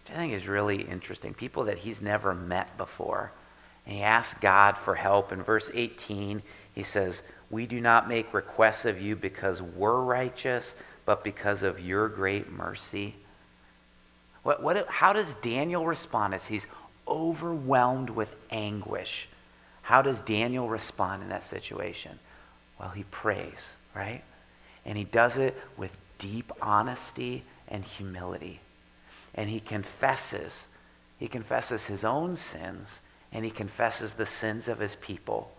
which 0.09 0.17
I 0.17 0.21
think 0.21 0.33
is 0.33 0.49
really 0.49 0.83
interesting. 0.83 1.35
People 1.35 1.65
that 1.65 1.79
he's 1.79 2.01
never 2.01 2.35
met 2.35 2.77
before. 2.79 3.33
And 3.87 3.97
he 3.97 4.03
asks 4.03 4.39
God 4.41 4.79
for 4.79 4.95
help. 4.95 5.33
In 5.33 5.43
verse 5.43 5.71
18, 5.73 6.43
he 6.75 6.83
says, 6.83 7.23
We 7.51 7.67
do 7.67 7.81
not 7.81 8.09
make 8.09 8.33
requests 8.33 8.85
of 8.85 9.01
you 9.01 9.17
because 9.17 9.61
we're 9.61 10.01
righteous, 10.01 10.75
but 11.05 11.25
because 11.25 11.63
of 11.63 11.81
your 11.81 12.09
great 12.09 12.51
mercy. 12.51 13.17
What, 14.43 14.63
what, 14.63 14.87
how 14.89 15.13
does 15.13 15.35
Daniel 15.35 15.87
respond 15.87 16.35
as 16.35 16.47
he's 16.47 16.67
overwhelmed 17.07 18.11
with 18.11 18.35
anguish? 18.51 19.29
How 19.83 20.03
does 20.03 20.21
Daniel 20.23 20.69
respond 20.69 21.23
in 21.23 21.29
that 21.31 21.45
situation? 21.45 22.19
Well, 22.79 22.91
he 22.91 23.05
prays, 23.05 23.75
right? 23.95 24.23
And 24.85 24.97
he 24.97 25.05
does 25.05 25.37
it 25.37 25.57
with 25.77 25.95
deep 26.19 26.53
honesty 26.63 27.43
and 27.69 27.85
humility 27.85 28.61
and 29.39 29.49
he 29.49 29.61
confesses. 29.61 30.67
He 31.17 31.29
confesses 31.29 31.87
his 31.87 32.03
own 32.03 32.35
sins 32.35 33.01
and 33.31 33.45
he 33.45 33.53
confesses 33.53 34.15
the 34.15 34.27
sins 34.27 34.67
of 34.67 34.81
his 34.81 34.97
people. 34.97 35.53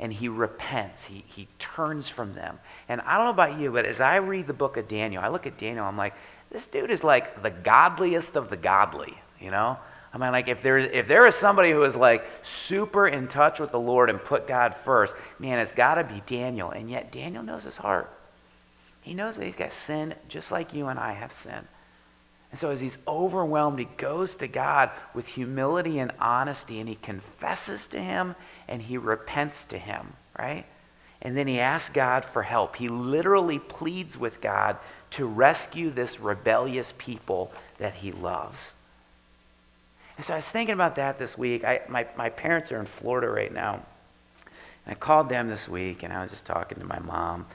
And 0.00 0.12
he 0.12 0.28
repents. 0.28 1.06
He, 1.06 1.24
he 1.28 1.46
turns 1.60 2.08
from 2.08 2.32
them. 2.32 2.58
And 2.88 3.00
I 3.02 3.16
don't 3.16 3.26
know 3.26 3.30
about 3.30 3.60
you, 3.60 3.70
but 3.70 3.86
as 3.86 4.00
I 4.00 4.16
read 4.16 4.48
the 4.48 4.52
book 4.52 4.76
of 4.76 4.88
Daniel, 4.88 5.22
I 5.22 5.28
look 5.28 5.46
at 5.46 5.56
Daniel, 5.56 5.84
I'm 5.84 5.96
like, 5.96 6.14
this 6.50 6.66
dude 6.66 6.90
is 6.90 7.04
like 7.04 7.44
the 7.44 7.50
godliest 7.50 8.34
of 8.34 8.50
the 8.50 8.56
godly, 8.56 9.16
you 9.40 9.52
know? 9.52 9.78
I 10.12 10.18
mean, 10.18 10.32
like, 10.32 10.48
if 10.48 10.60
there, 10.60 10.76
is, 10.78 10.90
if 10.92 11.06
there 11.06 11.24
is 11.28 11.36
somebody 11.36 11.70
who 11.70 11.84
is 11.84 11.94
like 11.94 12.26
super 12.42 13.06
in 13.06 13.28
touch 13.28 13.60
with 13.60 13.70
the 13.70 13.78
Lord 13.78 14.10
and 14.10 14.22
put 14.22 14.48
God 14.48 14.74
first, 14.74 15.14
man, 15.38 15.60
it's 15.60 15.72
got 15.72 15.94
to 15.94 16.04
be 16.04 16.22
Daniel. 16.26 16.70
And 16.72 16.90
yet, 16.90 17.12
Daniel 17.12 17.44
knows 17.44 17.62
his 17.62 17.76
heart. 17.76 18.12
He 19.00 19.14
knows 19.14 19.36
that 19.36 19.44
he's 19.44 19.56
got 19.56 19.72
sin 19.72 20.16
just 20.28 20.50
like 20.50 20.74
you 20.74 20.88
and 20.88 20.98
I 20.98 21.12
have 21.12 21.32
sin. 21.32 21.68
And 22.52 22.58
so, 22.58 22.68
as 22.68 22.82
he's 22.82 22.98
overwhelmed, 23.08 23.78
he 23.78 23.86
goes 23.96 24.36
to 24.36 24.46
God 24.46 24.90
with 25.14 25.26
humility 25.26 25.98
and 25.98 26.12
honesty, 26.20 26.80
and 26.80 26.88
he 26.88 26.96
confesses 26.96 27.86
to 27.88 27.98
him 27.98 28.36
and 28.68 28.82
he 28.82 28.98
repents 28.98 29.64
to 29.66 29.78
him, 29.78 30.12
right? 30.38 30.66
And 31.22 31.34
then 31.34 31.46
he 31.46 31.58
asks 31.58 31.94
God 31.94 32.26
for 32.26 32.42
help. 32.42 32.76
He 32.76 32.90
literally 32.90 33.58
pleads 33.58 34.18
with 34.18 34.42
God 34.42 34.76
to 35.12 35.24
rescue 35.24 35.88
this 35.88 36.20
rebellious 36.20 36.92
people 36.98 37.52
that 37.78 37.94
he 37.94 38.12
loves. 38.12 38.74
And 40.18 40.26
so 40.26 40.34
I 40.34 40.36
was 40.36 40.50
thinking 40.50 40.74
about 40.74 40.96
that 40.96 41.18
this 41.18 41.38
week. 41.38 41.64
I, 41.64 41.80
my, 41.88 42.06
my 42.16 42.28
parents 42.28 42.70
are 42.70 42.80
in 42.80 42.86
Florida 42.86 43.28
right 43.28 43.52
now. 43.52 43.74
And 44.84 44.92
I 44.92 44.94
called 44.94 45.30
them 45.30 45.48
this 45.48 45.68
week, 45.68 46.02
and 46.02 46.12
I 46.12 46.20
was 46.20 46.30
just 46.30 46.44
talking 46.44 46.78
to 46.80 46.84
my 46.84 46.98
mom 46.98 47.46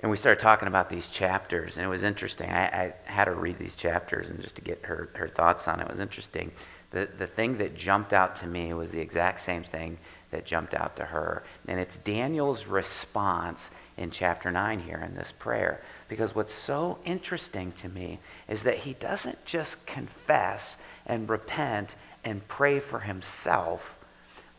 and 0.00 0.10
we 0.10 0.16
started 0.16 0.40
talking 0.40 0.68
about 0.68 0.88
these 0.88 1.08
chapters, 1.08 1.76
and 1.76 1.84
it 1.84 1.88
was 1.88 2.04
interesting. 2.04 2.50
I, 2.50 2.66
I, 2.66 2.94
had 3.04 3.26
her 3.26 3.34
read 3.34 3.58
these 3.58 3.74
chapters 3.74 4.28
and 4.28 4.40
just 4.40 4.54
to 4.56 4.62
get 4.62 4.84
her, 4.84 5.10
her 5.14 5.26
thoughts 5.26 5.66
on 5.66 5.80
it. 5.80 5.84
it 5.84 5.90
was 5.90 6.00
interesting. 6.00 6.52
The, 6.90 7.08
the 7.18 7.26
thing 7.26 7.58
that 7.58 7.76
jumped 7.76 8.12
out 8.12 8.36
to 8.36 8.46
me 8.46 8.72
was 8.74 8.90
the 8.90 9.00
exact 9.00 9.40
same 9.40 9.64
thing 9.64 9.98
that 10.30 10.46
jumped 10.46 10.74
out 10.74 10.94
to 10.96 11.04
her. 11.04 11.42
And 11.66 11.80
it's 11.80 11.96
Daniel's 11.98 12.66
response 12.66 13.70
in 13.96 14.10
chapter 14.10 14.52
9 14.52 14.80
here 14.80 14.98
in 14.98 15.14
this 15.14 15.32
prayer. 15.32 15.82
Because 16.08 16.34
what's 16.34 16.54
so 16.54 16.98
interesting 17.04 17.72
to 17.72 17.88
me 17.88 18.20
is 18.46 18.62
that 18.62 18.78
he 18.78 18.94
doesn't 18.94 19.44
just 19.44 19.84
confess 19.84 20.76
and 21.06 21.28
repent 21.28 21.96
and 22.24 22.46
pray 22.46 22.78
for 22.78 23.00
himself, 23.00 23.98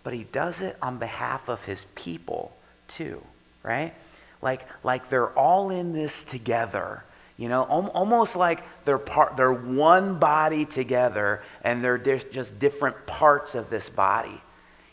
but 0.04 0.14
he 0.14 0.26
does 0.26 0.62
it 0.62 0.76
on 0.82 0.98
behalf 0.98 1.48
of 1.48 1.64
his 1.64 1.86
people 1.96 2.56
too, 2.88 3.22
right? 3.64 3.94
Like, 4.42 4.62
like 4.84 5.10
they're 5.10 5.38
all 5.38 5.70
in 5.70 5.94
this 5.94 6.24
together. 6.24 7.04
You 7.38 7.48
know, 7.48 7.64
almost 7.64 8.36
like 8.36 8.64
they're 8.84 8.98
part, 8.98 9.38
they're 9.38 9.54
one 9.54 10.20
body 10.20 10.66
together, 10.66 11.42
and 11.64 11.82
they're 11.82 11.98
just 11.98 12.60
different 12.60 13.06
parts 13.06 13.56
of 13.56 13.70
this 13.70 13.90
body. 13.90 14.42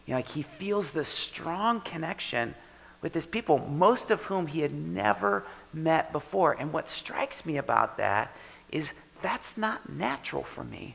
You 0.07 0.13
know, 0.13 0.17
like 0.17 0.29
he 0.29 0.43
feels 0.43 0.93
this 0.93 1.09
strong 1.09 1.81
connection 1.81 2.55
with 3.03 3.15
his 3.15 3.27
people, 3.27 3.59
most 3.59 4.13
of 4.13 4.23
whom 4.23 4.47
he 4.47 4.61
had 4.61 4.73
never 4.73 5.45
met 5.73 6.13
before. 6.13 6.53
And 6.53 6.73
what 6.73 6.89
strikes 6.89 7.45
me 7.45 7.57
about 7.57 7.99
that 7.99 8.35
is 8.71 8.95
that's 9.23 9.57
not 9.57 9.89
natural 9.89 10.45
for 10.45 10.63
me, 10.63 10.95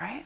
right? 0.00 0.24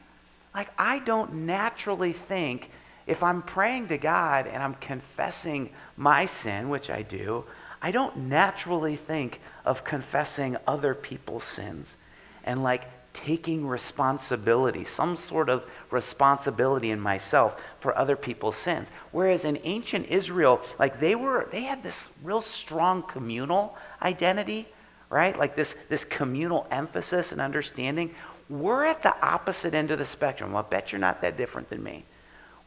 Like 0.53 0.69
I 0.77 0.99
don't 0.99 1.33
naturally 1.33 2.13
think 2.13 2.69
if 3.07 3.23
I'm 3.23 3.41
praying 3.41 3.87
to 3.87 3.97
God 3.97 4.47
and 4.47 4.61
I'm 4.61 4.75
confessing 4.75 5.71
my 5.95 6.25
sin, 6.25 6.69
which 6.69 6.89
I 6.89 7.01
do, 7.01 7.45
I 7.81 7.91
don't 7.91 8.15
naturally 8.17 8.97
think 8.97 9.39
of 9.65 9.83
confessing 9.83 10.57
other 10.67 10.93
people's 10.93 11.45
sins 11.45 11.97
and 12.43 12.63
like 12.63 12.85
taking 13.13 13.65
responsibility, 13.65 14.83
some 14.83 15.15
sort 15.15 15.49
of 15.49 15.65
responsibility 15.89 16.91
in 16.91 16.99
myself 16.99 17.59
for 17.79 17.97
other 17.97 18.15
people's 18.15 18.57
sins. 18.57 18.91
Whereas 19.11 19.45
in 19.45 19.57
ancient 19.63 20.07
Israel, 20.07 20.61
like 20.77 20.99
they 20.99 21.15
were, 21.15 21.47
they 21.51 21.63
had 21.63 21.81
this 21.81 22.09
real 22.23 22.41
strong 22.41 23.03
communal 23.03 23.75
identity, 24.01 24.67
right? 25.09 25.37
Like 25.37 25.55
this, 25.55 25.75
this 25.89 26.03
communal 26.05 26.67
emphasis 26.69 27.31
and 27.31 27.41
understanding. 27.41 28.13
We're 28.49 28.85
at 28.85 29.01
the 29.01 29.15
opposite 29.25 29.73
end 29.73 29.91
of 29.91 29.97
the 29.97 30.05
spectrum. 30.05 30.51
Well, 30.51 30.65
I 30.65 30.69
bet 30.69 30.91
you're 30.91 30.99
not 30.99 31.21
that 31.21 31.37
different 31.37 31.69
than 31.69 31.81
me. 31.81 32.05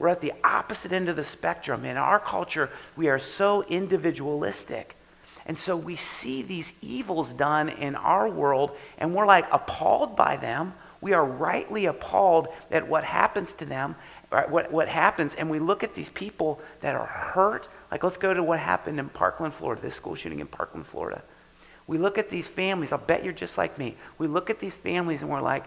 We're 0.01 0.09
at 0.09 0.23
the 0.23 0.33
opposite 0.43 0.93
end 0.93 1.11
of 1.11 1.17
the 1.17 1.23
spectrum. 1.23 1.85
In 1.85 1.99
our 1.99 2.19
culture, 2.19 2.71
we 2.97 3.09
are 3.09 3.19
so 3.19 3.63
individualistic. 3.65 4.97
And 5.45 5.59
so 5.59 5.77
we 5.77 5.95
see 5.95 6.41
these 6.41 6.73
evils 6.81 7.35
done 7.35 7.69
in 7.69 7.95
our 7.97 8.27
world, 8.27 8.77
and 8.97 9.15
we're 9.15 9.27
like 9.27 9.47
appalled 9.53 10.17
by 10.17 10.39
them. 10.39 10.73
We 11.03 11.13
are 11.13 11.25
rightly 11.25 11.85
appalled 11.85 12.49
at 12.71 12.89
what 12.89 13.05
happens 13.05 13.53
to 13.55 13.67
them. 13.67 13.95
what, 14.31 14.73
what 14.73 14.89
happens, 14.89 15.35
and 15.35 15.51
we 15.51 15.59
look 15.59 15.85
at 15.85 15.95
these 15.95 16.09
people 16.09 16.61
that 16.81 16.95
are 16.95 17.07
hurt. 17.07 17.69
Like, 17.91 18.03
let's 18.03 18.17
go 18.17 18.33
to 18.33 18.43
what 18.43 18.59
happened 18.59 18.99
in 18.99 19.11
Parkland, 19.11 19.53
Florida, 19.53 19.83
this 19.83 19.97
school 19.97 20.15
shooting 20.15 20.41
in 20.41 20.47
Parkland, 20.47 20.87
Florida. 20.87 21.23
We 21.87 21.99
look 21.99 22.17
at 22.17 22.31
these 22.31 22.49
families, 22.49 22.91
I'll 22.91 22.99
bet 22.99 23.23
you're 23.23 23.35
just 23.35 23.59
like 23.59 23.77
me. 23.77 23.97
We 24.17 24.29
look 24.29 24.49
at 24.49 24.61
these 24.61 24.79
families 24.79 25.21
and 25.21 25.31
we're 25.31 25.43
like, 25.43 25.65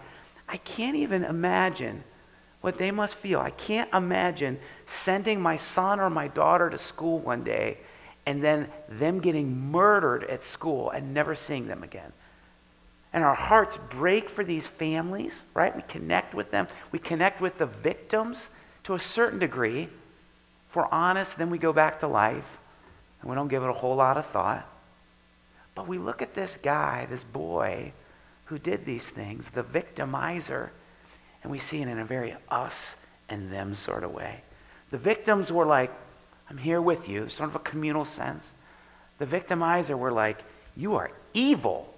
I 0.48 0.56
can't 0.56 0.96
even 0.96 1.22
imagine 1.22 2.02
what 2.64 2.78
they 2.78 2.90
must 2.90 3.16
feel. 3.16 3.40
I 3.40 3.50
can't 3.50 3.92
imagine 3.92 4.58
sending 4.86 5.38
my 5.38 5.54
son 5.54 6.00
or 6.00 6.08
my 6.08 6.28
daughter 6.28 6.70
to 6.70 6.78
school 6.78 7.18
one 7.18 7.44
day 7.44 7.76
and 8.24 8.42
then 8.42 8.70
them 8.88 9.20
getting 9.20 9.70
murdered 9.70 10.24
at 10.24 10.42
school 10.42 10.88
and 10.88 11.12
never 11.12 11.34
seeing 11.34 11.66
them 11.66 11.82
again. 11.82 12.10
And 13.12 13.22
our 13.22 13.34
hearts 13.34 13.78
break 13.90 14.30
for 14.30 14.44
these 14.44 14.66
families, 14.66 15.44
right? 15.52 15.76
We 15.76 15.82
connect 15.82 16.32
with 16.32 16.52
them. 16.52 16.66
We 16.90 16.98
connect 16.98 17.42
with 17.42 17.58
the 17.58 17.66
victims 17.66 18.50
to 18.84 18.94
a 18.94 18.98
certain 18.98 19.38
degree. 19.38 19.90
If 20.70 20.76
we're 20.76 20.86
honest, 20.86 21.36
then 21.36 21.50
we 21.50 21.58
go 21.58 21.74
back 21.74 22.00
to 22.00 22.08
life 22.08 22.60
and 23.20 23.28
we 23.28 23.36
don't 23.36 23.48
give 23.48 23.62
it 23.62 23.68
a 23.68 23.74
whole 23.74 23.96
lot 23.96 24.16
of 24.16 24.24
thought. 24.24 24.66
But 25.74 25.86
we 25.86 25.98
look 25.98 26.22
at 26.22 26.32
this 26.32 26.56
guy, 26.56 27.06
this 27.10 27.24
boy 27.24 27.92
who 28.46 28.58
did 28.58 28.86
these 28.86 29.06
things, 29.06 29.50
the 29.50 29.62
victimizer, 29.62 30.70
and 31.44 31.52
we 31.52 31.58
see 31.58 31.80
it 31.80 31.86
in 31.86 31.98
a 32.00 32.04
very 32.04 32.34
us 32.48 32.96
and 33.28 33.52
them 33.52 33.74
sort 33.74 34.02
of 34.02 34.12
way. 34.12 34.42
The 34.90 34.98
victims 34.98 35.52
were 35.52 35.66
like, 35.66 35.92
I'm 36.50 36.58
here 36.58 36.82
with 36.82 37.08
you, 37.08 37.28
sort 37.28 37.50
of 37.50 37.56
a 37.56 37.60
communal 37.60 38.04
sense. 38.04 38.52
The 39.18 39.26
victimizer 39.26 39.96
were 39.96 40.10
like, 40.10 40.42
You 40.74 40.96
are 40.96 41.12
evil. 41.32 41.94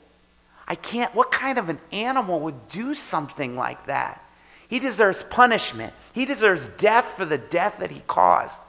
I 0.69 0.75
can't, 0.75 1.15
what 1.15 1.31
kind 1.31 1.59
of 1.59 1.69
an 1.69 1.79
animal 1.93 2.41
would 2.41 2.69
do 2.71 2.95
something 2.95 3.57
like 3.57 3.87
that? 3.87 4.21
He 4.69 4.81
deserves 4.81 5.23
punishment. 5.23 5.95
He 6.13 6.25
deserves 6.25 6.69
death 6.77 7.07
for 7.17 7.25
the 7.25 7.39
death 7.39 7.79
that 7.79 7.93
he 7.93 8.03
caused. 8.09 8.61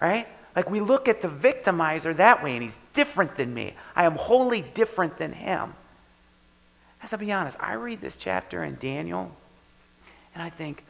Right? 0.00 0.28
Like 0.54 0.70
we 0.70 0.78
look 0.80 1.08
at 1.08 1.22
the 1.22 1.28
victimizer 1.28 2.16
that 2.16 2.44
way, 2.44 2.52
and 2.52 2.62
he's 2.62 2.78
different 2.92 3.34
than 3.34 3.52
me. 3.52 3.74
I 3.96 4.04
am 4.04 4.14
wholly 4.14 4.62
different 4.62 5.16
than 5.18 5.32
him. 5.32 5.74
As 7.02 7.12
I'll 7.12 7.18
be 7.18 7.32
honest, 7.32 7.58
I 7.60 7.72
read 7.72 8.00
this 8.00 8.16
chapter 8.16 8.62
in 8.62 8.76
Daniel, 8.76 9.34
and 10.34 10.42
I 10.42 10.50
think, 10.50 10.84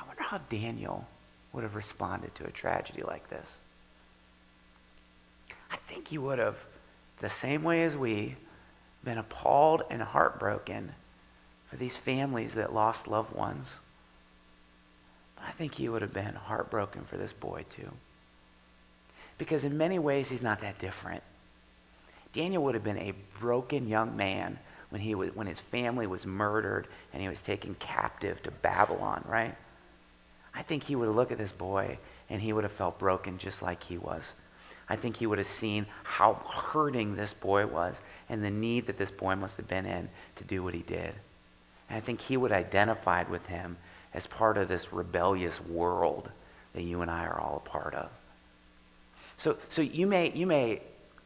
I 0.00 0.06
wonder 0.06 0.22
how 0.22 0.38
Daniel 0.50 1.06
would 1.52 1.62
have 1.62 1.74
responded 1.74 2.34
to 2.36 2.46
a 2.46 2.50
tragedy 2.50 3.02
like 3.02 3.28
this. 3.30 3.60
I 5.70 5.76
think 5.76 6.08
he 6.08 6.18
would 6.18 6.38
have, 6.38 6.58
the 7.20 7.30
same 7.30 7.64
way 7.64 7.82
as 7.84 7.96
we, 7.96 8.36
been 9.04 9.18
appalled 9.18 9.82
and 9.90 10.02
heartbroken 10.02 10.92
for 11.68 11.76
these 11.76 11.96
families 11.96 12.54
that 12.54 12.74
lost 12.74 13.08
loved 13.08 13.34
ones. 13.34 13.80
But 15.36 15.46
I 15.46 15.52
think 15.52 15.74
he 15.74 15.88
would 15.88 16.02
have 16.02 16.12
been 16.12 16.34
heartbroken 16.34 17.04
for 17.04 17.16
this 17.16 17.32
boy 17.32 17.64
too. 17.70 17.90
Because 19.36 19.64
in 19.64 19.78
many 19.78 19.98
ways, 19.98 20.28
he's 20.28 20.42
not 20.42 20.60
that 20.62 20.78
different. 20.78 21.22
Daniel 22.32 22.62
would 22.64 22.74
have 22.74 22.84
been 22.84 22.98
a 22.98 23.14
broken 23.38 23.88
young 23.88 24.16
man 24.16 24.58
when, 24.90 25.00
he 25.00 25.14
was, 25.14 25.34
when 25.34 25.46
his 25.46 25.60
family 25.60 26.06
was 26.06 26.26
murdered 26.26 26.86
and 27.12 27.22
he 27.22 27.28
was 27.28 27.42
taken 27.42 27.74
captive 27.78 28.42
to 28.42 28.50
Babylon, 28.50 29.24
right? 29.26 29.54
I 30.54 30.62
think 30.62 30.84
he 30.84 30.96
would 30.96 31.06
have 31.06 31.14
looked 31.14 31.32
at 31.32 31.38
this 31.38 31.52
boy 31.52 31.98
and 32.30 32.40
he 32.40 32.52
would 32.52 32.64
have 32.64 32.72
felt 32.72 32.98
broken 32.98 33.38
just 33.38 33.62
like 33.62 33.82
he 33.82 33.98
was. 33.98 34.34
I 34.88 34.96
think 34.96 35.16
he 35.16 35.26
would 35.26 35.38
have 35.38 35.46
seen 35.46 35.86
how 36.02 36.34
hurting 36.34 37.14
this 37.14 37.34
boy 37.34 37.66
was 37.66 38.00
and 38.28 38.42
the 38.42 38.50
need 38.50 38.86
that 38.86 38.96
this 38.96 39.10
boy 39.10 39.34
must 39.36 39.58
have 39.58 39.68
been 39.68 39.86
in 39.86 40.08
to 40.36 40.44
do 40.44 40.62
what 40.62 40.74
he 40.74 40.80
did. 40.80 41.14
And 41.88 41.96
I 41.96 42.00
think 42.00 42.20
he 42.20 42.36
would 42.36 42.50
have 42.50 42.64
identified 42.64 43.28
with 43.28 43.46
him 43.46 43.76
as 44.14 44.26
part 44.26 44.56
of 44.56 44.68
this 44.68 44.92
rebellious 44.92 45.60
world 45.60 46.30
that 46.72 46.82
you 46.82 47.02
and 47.02 47.10
I 47.10 47.26
are 47.26 47.38
all 47.38 47.62
a 47.64 47.68
part 47.68 47.94
of. 47.94 48.10
So, 49.36 49.58
so 49.68 49.82
you, 49.82 50.06
may, 50.06 50.32
you 50.32 50.46
may 50.46 50.80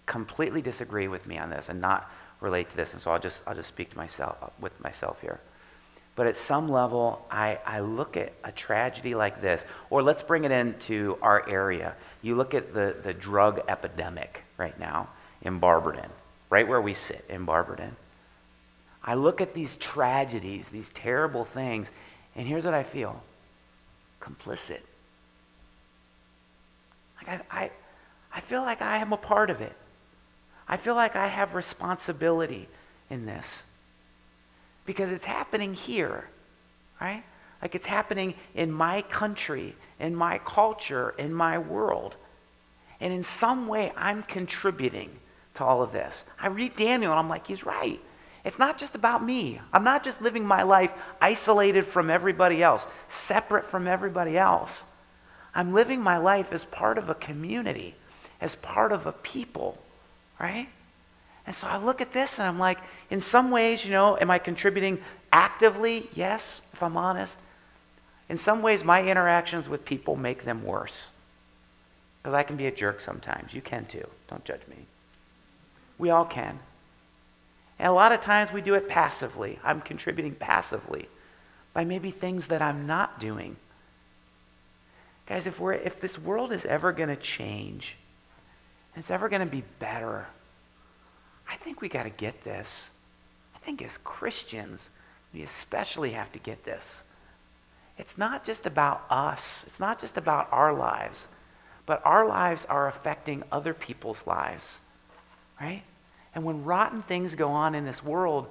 completely 0.07 0.61
disagree 0.61 1.09
with 1.09 1.27
me 1.27 1.38
on 1.38 1.51
this 1.51 1.68
and 1.68 1.81
not 1.81 2.11
relate 2.42 2.68
to 2.70 2.76
this, 2.76 2.92
and 2.92 3.00
so 3.00 3.11
I'll 3.11 3.20
just, 3.20 3.42
I'll 3.46 3.55
just 3.55 3.68
speak 3.68 3.90
to 3.90 3.96
myself, 3.96 4.37
with 4.61 4.78
myself 4.83 5.20
here. 5.20 5.40
But 6.14 6.26
at 6.26 6.37
some 6.37 6.68
level, 6.68 7.24
I, 7.31 7.59
I 7.64 7.81
look 7.81 8.18
at 8.18 8.33
a 8.44 8.52
tragedy 8.52 9.14
like 9.14 9.40
this, 9.40 9.64
or 9.88 10.02
let's 10.02 10.22
bring 10.22 10.44
it 10.44 10.50
into 10.50 11.16
our 11.22 11.48
area. 11.48 11.94
You 12.20 12.35
look 12.35 12.52
at 12.52 12.74
the, 12.74 12.96
the 13.02 13.14
drug 13.14 13.62
epidemic 13.68 14.42
right 14.59 14.78
now 14.78 15.09
in 15.40 15.59
Barberton, 15.59 16.11
right 16.50 16.68
where 16.68 16.83
we 16.83 16.92
sit 16.92 17.24
in 17.31 17.46
Barberton. 17.46 17.96
I 19.02 19.14
look 19.14 19.40
at 19.40 19.55
these 19.55 19.76
tragedies, 19.76 20.68
these 20.68 20.90
terrible 20.90 21.44
things, 21.44 21.90
and 22.37 22.46
here's 22.46 22.64
what 22.64 22.74
I 22.74 22.83
feel 22.83 23.22
complicit. 24.20 24.81
Like 27.16 27.40
I, 27.50 27.62
I, 27.62 27.70
I 28.35 28.40
feel 28.40 28.62
like 28.62 28.83
I 28.83 28.98
am 28.98 29.12
a 29.12 29.16
part 29.16 29.48
of 29.48 29.61
it. 29.61 29.74
I 30.68 30.77
feel 30.77 30.94
like 30.94 31.16
I 31.16 31.27
have 31.27 31.55
responsibility 31.55 32.68
in 33.11 33.27
this 33.27 33.64
because 34.85 35.11
it's 35.11 35.25
happening 35.25 35.75
here, 35.75 36.29
right? 37.01 37.22
Like 37.61 37.75
it's 37.75 37.87
happening 37.87 38.35
in 38.55 38.72
my 38.72 39.03
country, 39.03 39.75
in 40.01 40.14
my 40.14 40.38
culture, 40.38 41.14
in 41.18 41.33
my 41.33 41.59
world. 41.59 42.16
And 43.01 43.12
in 43.12 43.22
some 43.22 43.68
way, 43.68 43.92
I'm 43.96 44.22
contributing 44.22 45.11
to 45.55 45.64
all 45.64 45.83
of 45.83 45.92
this. 45.92 46.25
I 46.40 46.48
read 46.48 46.77
Daniel 46.77 47.12
and 47.12 47.18
I'm 47.18 47.29
like, 47.29 47.46
he's 47.46 47.64
right. 47.64 48.01
It's 48.44 48.59
not 48.59 48.79
just 48.79 48.94
about 48.94 49.25
me. 49.25 49.61
I'm 49.72 49.85
not 49.85 50.03
just 50.03 50.20
living 50.20 50.44
my 50.44 50.64
life 50.64 50.92
isolated 51.20 51.87
from 51.87 52.11
everybody 52.11 52.62
else, 52.62 52.87
separate 53.07 53.66
from 53.66 53.87
everybody 53.87 54.37
else. 54.37 54.85
I'm 55.55 55.72
living 55.72 56.01
my 56.01 56.16
life 56.16 56.53
as 56.53 56.64
part 56.64 56.98
of 56.98 57.11
a 57.11 57.14
community 57.14 57.94
as 58.42 58.57
part 58.57 58.90
of 58.92 59.07
a 59.07 59.12
people, 59.12 59.79
right? 60.42 60.68
And 61.46 61.55
so 61.55 61.66
I 61.66 61.78
look 61.78 62.00
at 62.00 62.12
this 62.12 62.38
and 62.38 62.46
I'm 62.46 62.59
like, 62.59 62.78
in 63.11 63.20
some 63.20 63.50
ways, 63.50 63.85
you 63.85 63.92
know, 63.92 64.18
am 64.20 64.31
I 64.31 64.38
contributing 64.38 65.00
actively? 65.33 66.11
Yes, 66.12 66.61
if 66.72 66.83
I'm 66.83 66.96
honest. 66.96 67.38
In 68.28 68.38
some 68.38 68.62
ways, 68.62 68.85
my 68.85 69.02
interactions 69.07 69.68
with 69.68 69.85
people 69.85 70.16
make 70.16 70.44
them 70.44 70.64
worse. 70.64 71.11
Because 72.20 72.35
I 72.35 72.42
can 72.42 72.57
be 72.57 72.66
a 72.66 72.70
jerk 72.70 73.00
sometimes. 73.00 73.55
You 73.55 73.61
can 73.61 73.87
too. 73.87 74.07
Don't 74.28 74.44
judge 74.44 74.61
me. 74.68 74.76
We 75.98 76.11
all 76.11 76.24
can. 76.24 76.59
And 77.78 77.88
a 77.88 77.92
lot 77.92 78.12
of 78.12 78.20
times 78.20 78.52
we 78.52 78.61
do 78.61 78.74
it 78.74 78.88
passively. 78.88 79.59
I'm 79.64 79.81
contributing 79.81 80.35
passively 80.35 81.09
by 81.72 81.85
maybe 81.85 82.11
things 82.11 82.48
that 82.48 82.62
I'm 82.62 82.87
not 82.87 83.18
doing. 83.18 83.57
Guys, 85.26 85.46
if, 85.46 85.59
we're, 85.59 85.72
if 85.72 86.00
this 86.00 86.18
world 86.18 86.52
is 86.52 86.64
ever 86.64 86.92
going 86.92 87.09
to 87.09 87.16
change, 87.16 87.96
it's 88.96 89.11
ever 89.11 89.28
going 89.28 89.40
to 89.40 89.46
be 89.46 89.64
better, 89.78 90.26
I 91.48 91.57
think 91.57 91.81
we 91.81 91.88
got 91.88 92.05
to 92.05 92.11
get 92.11 92.44
this. 92.44 92.90
I 93.55 93.59
think 93.59 93.83
as 93.83 93.98
Christians, 93.98 94.90
we 95.33 95.42
especially 95.42 96.12
have 96.12 96.33
to 96.33 96.38
get 96.38 96.64
this. 96.64 97.02
It's 97.98 98.18
not 98.18 98.44
just 98.44 98.66
about 98.66 99.05
us, 99.11 99.64
it's 99.66 99.78
not 99.78 100.00
just 100.00 100.16
about 100.16 100.48
our 100.50 100.72
lives, 100.72 101.28
but 101.87 102.00
our 102.05 102.26
lives 102.26 102.64
are 102.66 102.88
affecting 102.88 103.42
other 103.52 103.74
people's 103.74 104.26
lives, 104.26 104.81
right? 105.61 105.83
And 106.35 106.44
when 106.44 106.64
rotten 106.64 107.02
things 107.02 107.35
go 107.35 107.48
on 107.48 107.74
in 107.74 107.85
this 107.85 108.02
world, 108.02 108.48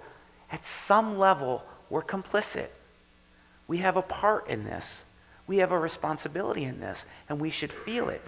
at 0.51 0.65
some 0.65 1.17
level, 1.17 1.63
we're 1.89 2.03
complicit. 2.03 2.67
We 3.67 3.77
have 3.77 3.97
a 3.97 4.01
part 4.01 4.47
in 4.47 4.63
this. 4.63 5.05
We 5.47 5.57
have 5.57 5.71
a 5.71 5.79
responsibility 5.79 6.63
in 6.63 6.79
this, 6.79 7.05
and 7.27 7.39
we 7.39 7.49
should 7.49 7.73
feel 7.73 8.09
it. 8.09 8.21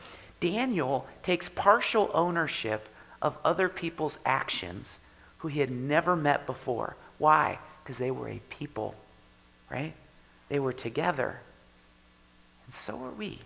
Daniel 0.44 1.08
takes 1.22 1.48
partial 1.48 2.12
ownership 2.14 2.90
of 3.22 3.38
other 3.46 3.70
people's 3.70 4.18
actions 4.26 5.00
who 5.38 5.48
he 5.48 5.62
had 5.62 5.72
never 5.72 6.18
met 6.18 6.46
before. 6.46 6.98
Why? 7.18 7.60
Because 7.82 7.98
they 7.98 8.12
were 8.12 8.28
a 8.28 8.42
people, 8.50 8.94
right? 9.72 9.94
They 10.50 10.60
were 10.60 10.74
together. 10.74 11.40
And 12.66 12.76
so 12.76 13.02
are 13.06 13.12
we. 13.12 13.40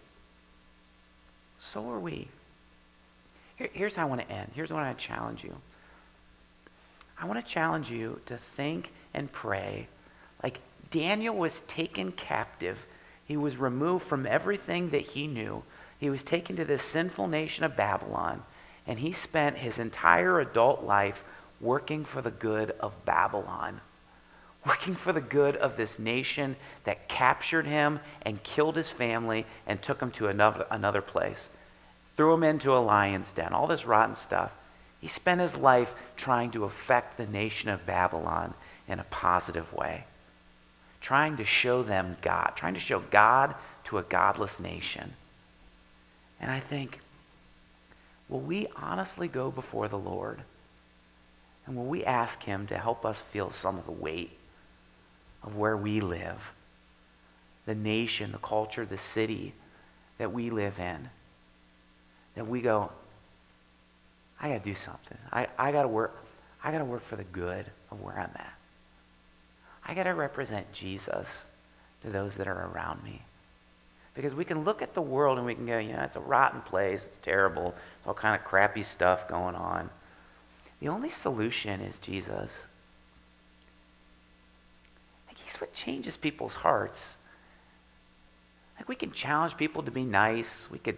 So 1.59 1.87
are 1.87 1.99
we. 1.99 2.29
Here, 3.57 3.69
here's 3.73 3.95
how 3.95 4.01
I 4.01 4.05
want 4.05 4.21
to 4.21 4.31
end. 4.31 4.49
Here's 4.55 4.71
what 4.71 4.79
I 4.79 4.87
want 4.87 4.97
to 4.97 5.05
challenge 5.05 5.43
you. 5.43 5.55
I 7.21 7.27
want 7.27 7.45
to 7.45 7.51
challenge 7.51 7.91
you 7.91 8.19
to 8.25 8.37
think 8.37 8.91
and 9.13 9.31
pray 9.31 9.87
like 10.41 10.59
Daniel 10.89 11.35
was 11.35 11.61
taken 11.67 12.11
captive. 12.11 12.87
He 13.25 13.37
was 13.37 13.55
removed 13.55 14.03
from 14.03 14.25
everything 14.25 14.89
that 14.89 15.01
he 15.01 15.27
knew 15.27 15.61
he 15.97 16.09
was 16.09 16.23
taken 16.23 16.55
to 16.55 16.65
this 16.65 16.83
sinful 16.83 17.27
nation 17.27 17.63
of 17.63 17.75
Babylon, 17.75 18.43
and 18.85 18.99
he 18.99 19.11
spent 19.11 19.57
his 19.57 19.79
entire 19.79 20.39
adult 20.39 20.83
life 20.83 21.23
working 21.59 22.05
for 22.05 22.21
the 22.21 22.31
good 22.31 22.71
of 22.79 23.05
Babylon, 23.05 23.81
working 24.65 24.95
for 24.95 25.11
the 25.11 25.21
good 25.21 25.55
of 25.57 25.77
this 25.77 25.97
nation 25.97 26.55
that 26.83 27.07
captured 27.07 27.65
him 27.65 27.99
and 28.21 28.43
killed 28.43 28.75
his 28.75 28.89
family 28.89 29.45
and 29.65 29.81
took 29.81 30.01
him 30.01 30.11
to 30.11 30.27
another, 30.27 30.65
another 30.69 31.01
place, 31.01 31.49
threw 32.15 32.33
him 32.33 32.43
into 32.43 32.75
a 32.75 32.79
lion's 32.79 33.31
den, 33.31 33.53
all 33.53 33.67
this 33.67 33.85
rotten 33.85 34.15
stuff. 34.15 34.51
He 34.99 35.07
spent 35.07 35.41
his 35.41 35.55
life 35.55 35.95
trying 36.15 36.51
to 36.51 36.63
affect 36.63 37.17
the 37.17 37.27
nation 37.27 37.69
of 37.69 37.85
Babylon 37.85 38.53
in 38.87 38.99
a 38.99 39.05
positive 39.05 39.71
way 39.73 40.05
trying 41.01 41.37
to 41.37 41.45
show 41.45 41.83
them 41.83 42.17
God, 42.21 42.51
trying 42.55 42.73
to 42.73 42.79
show 42.79 42.99
God 42.99 43.55
to 43.85 43.97
a 43.97 44.03
godless 44.03 44.59
nation. 44.59 45.13
And 46.39 46.51
I 46.51 46.59
think, 46.59 46.99
will 48.29 48.39
we 48.39 48.67
honestly 48.75 49.27
go 49.27 49.51
before 49.51 49.87
the 49.87 49.97
Lord? 49.97 50.41
And 51.65 51.75
will 51.75 51.85
we 51.85 52.03
ask 52.05 52.43
Him 52.43 52.67
to 52.67 52.77
help 52.77 53.05
us 53.05 53.21
feel 53.21 53.51
some 53.51 53.77
of 53.77 53.85
the 53.85 53.91
weight 53.91 54.31
of 55.43 55.55
where 55.55 55.75
we 55.75 55.99
live, 55.99 56.53
the 57.65 57.75
nation, 57.75 58.31
the 58.31 58.37
culture, 58.37 58.85
the 58.85 58.97
city 58.97 59.53
that 60.17 60.31
we 60.31 60.49
live 60.49 60.79
in? 60.79 61.09
That 62.35 62.47
we 62.47 62.61
go, 62.61 62.91
I 64.39 64.49
got 64.49 64.63
to 64.63 64.69
do 64.69 64.75
something. 64.75 65.17
I, 65.31 65.47
I 65.57 65.71
got 65.71 65.83
to 65.83 65.87
work. 65.87 66.23
I 66.63 66.71
got 66.71 66.79
to 66.79 66.85
work 66.85 67.03
for 67.03 67.15
the 67.15 67.23
good 67.23 67.65
of 67.91 68.01
where 68.01 68.15
I'm 68.15 68.31
at. 68.35 68.53
I 69.85 69.93
got 69.93 70.03
to 70.03 70.11
represent 70.11 70.71
Jesus 70.73 71.45
to 72.03 72.09
those 72.09 72.35
that 72.35 72.47
are 72.47 72.69
around 72.71 73.03
me. 73.03 73.23
Because 74.17 74.33
we 74.33 74.45
can 74.45 74.63
look 74.63 74.81
at 74.81 74.95
the 74.95 75.01
world 75.01 75.37
and 75.37 75.45
we 75.45 75.53
can 75.53 75.67
go, 75.67 75.77
you 75.77 75.93
know, 75.93 76.01
it's 76.01 76.15
a 76.15 76.19
rotten 76.19 76.61
place, 76.61 77.05
it's 77.05 77.19
terrible, 77.19 77.75
it's 77.99 78.07
all 78.07 78.15
kind 78.15 78.35
of 78.35 78.43
crappy 78.43 78.81
stuff 78.81 79.27
going 79.27 79.53
on. 79.53 79.91
The 80.79 80.87
only 80.87 81.09
solution 81.09 81.81
is 81.81 81.99
Jesus. 81.99 82.63
Like 85.27 85.37
he's 85.37 85.61
what 85.61 85.71
changes 85.71 86.17
people's 86.17 86.55
hearts. 86.55 87.15
Like 88.79 88.89
we 88.89 88.95
can 88.95 89.11
challenge 89.11 89.55
people 89.55 89.83
to 89.83 89.91
be 89.91 90.03
nice, 90.03 90.67
we 90.71 90.79
could 90.79 90.97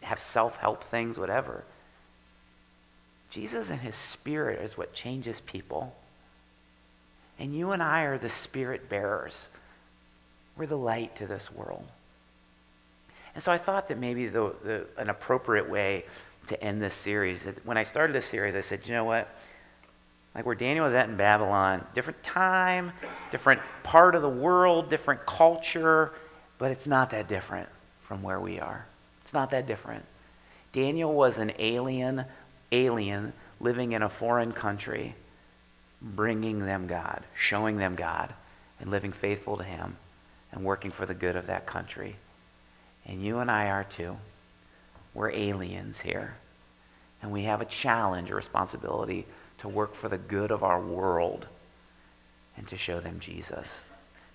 have 0.00 0.18
self-help 0.18 0.84
things, 0.84 1.18
whatever. 1.18 1.64
Jesus 3.28 3.68
and 3.68 3.80
his 3.80 3.94
spirit 3.94 4.62
is 4.62 4.78
what 4.78 4.94
changes 4.94 5.40
people. 5.40 5.94
And 7.38 7.54
you 7.54 7.72
and 7.72 7.82
I 7.82 8.04
are 8.04 8.16
the 8.16 8.30
spirit 8.30 8.88
bearers. 8.88 9.50
We're 10.56 10.64
the 10.64 10.78
light 10.78 11.14
to 11.16 11.26
this 11.26 11.52
world. 11.52 11.84
And 13.36 13.42
so 13.42 13.52
I 13.52 13.58
thought 13.58 13.88
that 13.88 13.98
maybe 13.98 14.28
the, 14.28 14.54
the, 14.64 14.86
an 14.96 15.10
appropriate 15.10 15.68
way 15.68 16.06
to 16.46 16.60
end 16.64 16.80
this 16.80 16.94
series, 16.94 17.46
when 17.64 17.76
I 17.76 17.82
started 17.82 18.16
this 18.16 18.24
series, 18.24 18.54
I 18.54 18.62
said, 18.62 18.88
you 18.88 18.94
know 18.94 19.04
what? 19.04 19.28
Like 20.34 20.46
where 20.46 20.54
Daniel 20.54 20.86
was 20.86 20.94
at 20.94 21.10
in 21.10 21.18
Babylon, 21.18 21.84
different 21.92 22.22
time, 22.22 22.94
different 23.30 23.60
part 23.82 24.14
of 24.14 24.22
the 24.22 24.28
world, 24.28 24.88
different 24.88 25.26
culture, 25.26 26.12
but 26.56 26.70
it's 26.70 26.86
not 26.86 27.10
that 27.10 27.28
different 27.28 27.68
from 28.04 28.22
where 28.22 28.40
we 28.40 28.58
are. 28.58 28.86
It's 29.20 29.34
not 29.34 29.50
that 29.50 29.66
different. 29.66 30.06
Daniel 30.72 31.12
was 31.12 31.36
an 31.36 31.52
alien, 31.58 32.24
alien 32.72 33.34
living 33.60 33.92
in 33.92 34.02
a 34.02 34.08
foreign 34.08 34.52
country 34.52 35.14
bringing 36.00 36.64
them 36.64 36.86
God, 36.86 37.22
showing 37.38 37.76
them 37.76 37.96
God, 37.96 38.32
and 38.80 38.90
living 38.90 39.12
faithful 39.12 39.58
to 39.58 39.64
Him 39.64 39.98
and 40.52 40.64
working 40.64 40.90
for 40.90 41.04
the 41.04 41.14
good 41.14 41.36
of 41.36 41.48
that 41.48 41.66
country. 41.66 42.16
And 43.06 43.22
you 43.22 43.38
and 43.38 43.50
I 43.50 43.68
are 43.68 43.84
too. 43.84 44.16
We're 45.14 45.30
aliens 45.30 46.00
here. 46.00 46.36
And 47.22 47.32
we 47.32 47.44
have 47.44 47.60
a 47.60 47.66
challenge, 47.66 48.30
a 48.30 48.34
responsibility 48.34 49.26
to 49.58 49.68
work 49.68 49.94
for 49.94 50.08
the 50.08 50.18
good 50.18 50.50
of 50.50 50.62
our 50.62 50.80
world 50.80 51.46
and 52.56 52.68
to 52.68 52.76
show 52.76 53.00
them 53.00 53.18
Jesus. 53.20 53.84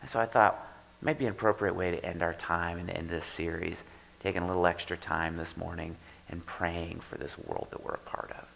And 0.02 0.10
so 0.10 0.20
I 0.20 0.26
thought 0.26 0.68
it 1.02 1.06
might 1.06 1.20
be 1.20 1.26
an 1.26 1.32
appropriate 1.32 1.76
way 1.76 1.92
to 1.92 2.06
end 2.06 2.24
our 2.24 2.34
time 2.34 2.80
and 2.80 2.90
end 2.90 3.10
this 3.10 3.26
series, 3.26 3.84
taking 4.22 4.42
a 4.42 4.48
little 4.48 4.66
extra 4.66 4.98
time 4.98 5.38
this 5.38 5.56
morning 5.58 5.96
and 6.30 6.46
praying 6.46 7.02
for 7.02 7.18
this 7.18 7.38
world 7.38 7.68
that 7.72 7.84
we're 7.84 7.94
a 7.94 8.00
part 8.00 8.32
of. 8.32 8.48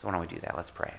So 0.00 0.06
why 0.06 0.12
don't 0.12 0.20
we 0.20 0.26
do 0.26 0.40
that? 0.40 0.56
Let's 0.56 0.70
pray. 0.70 0.94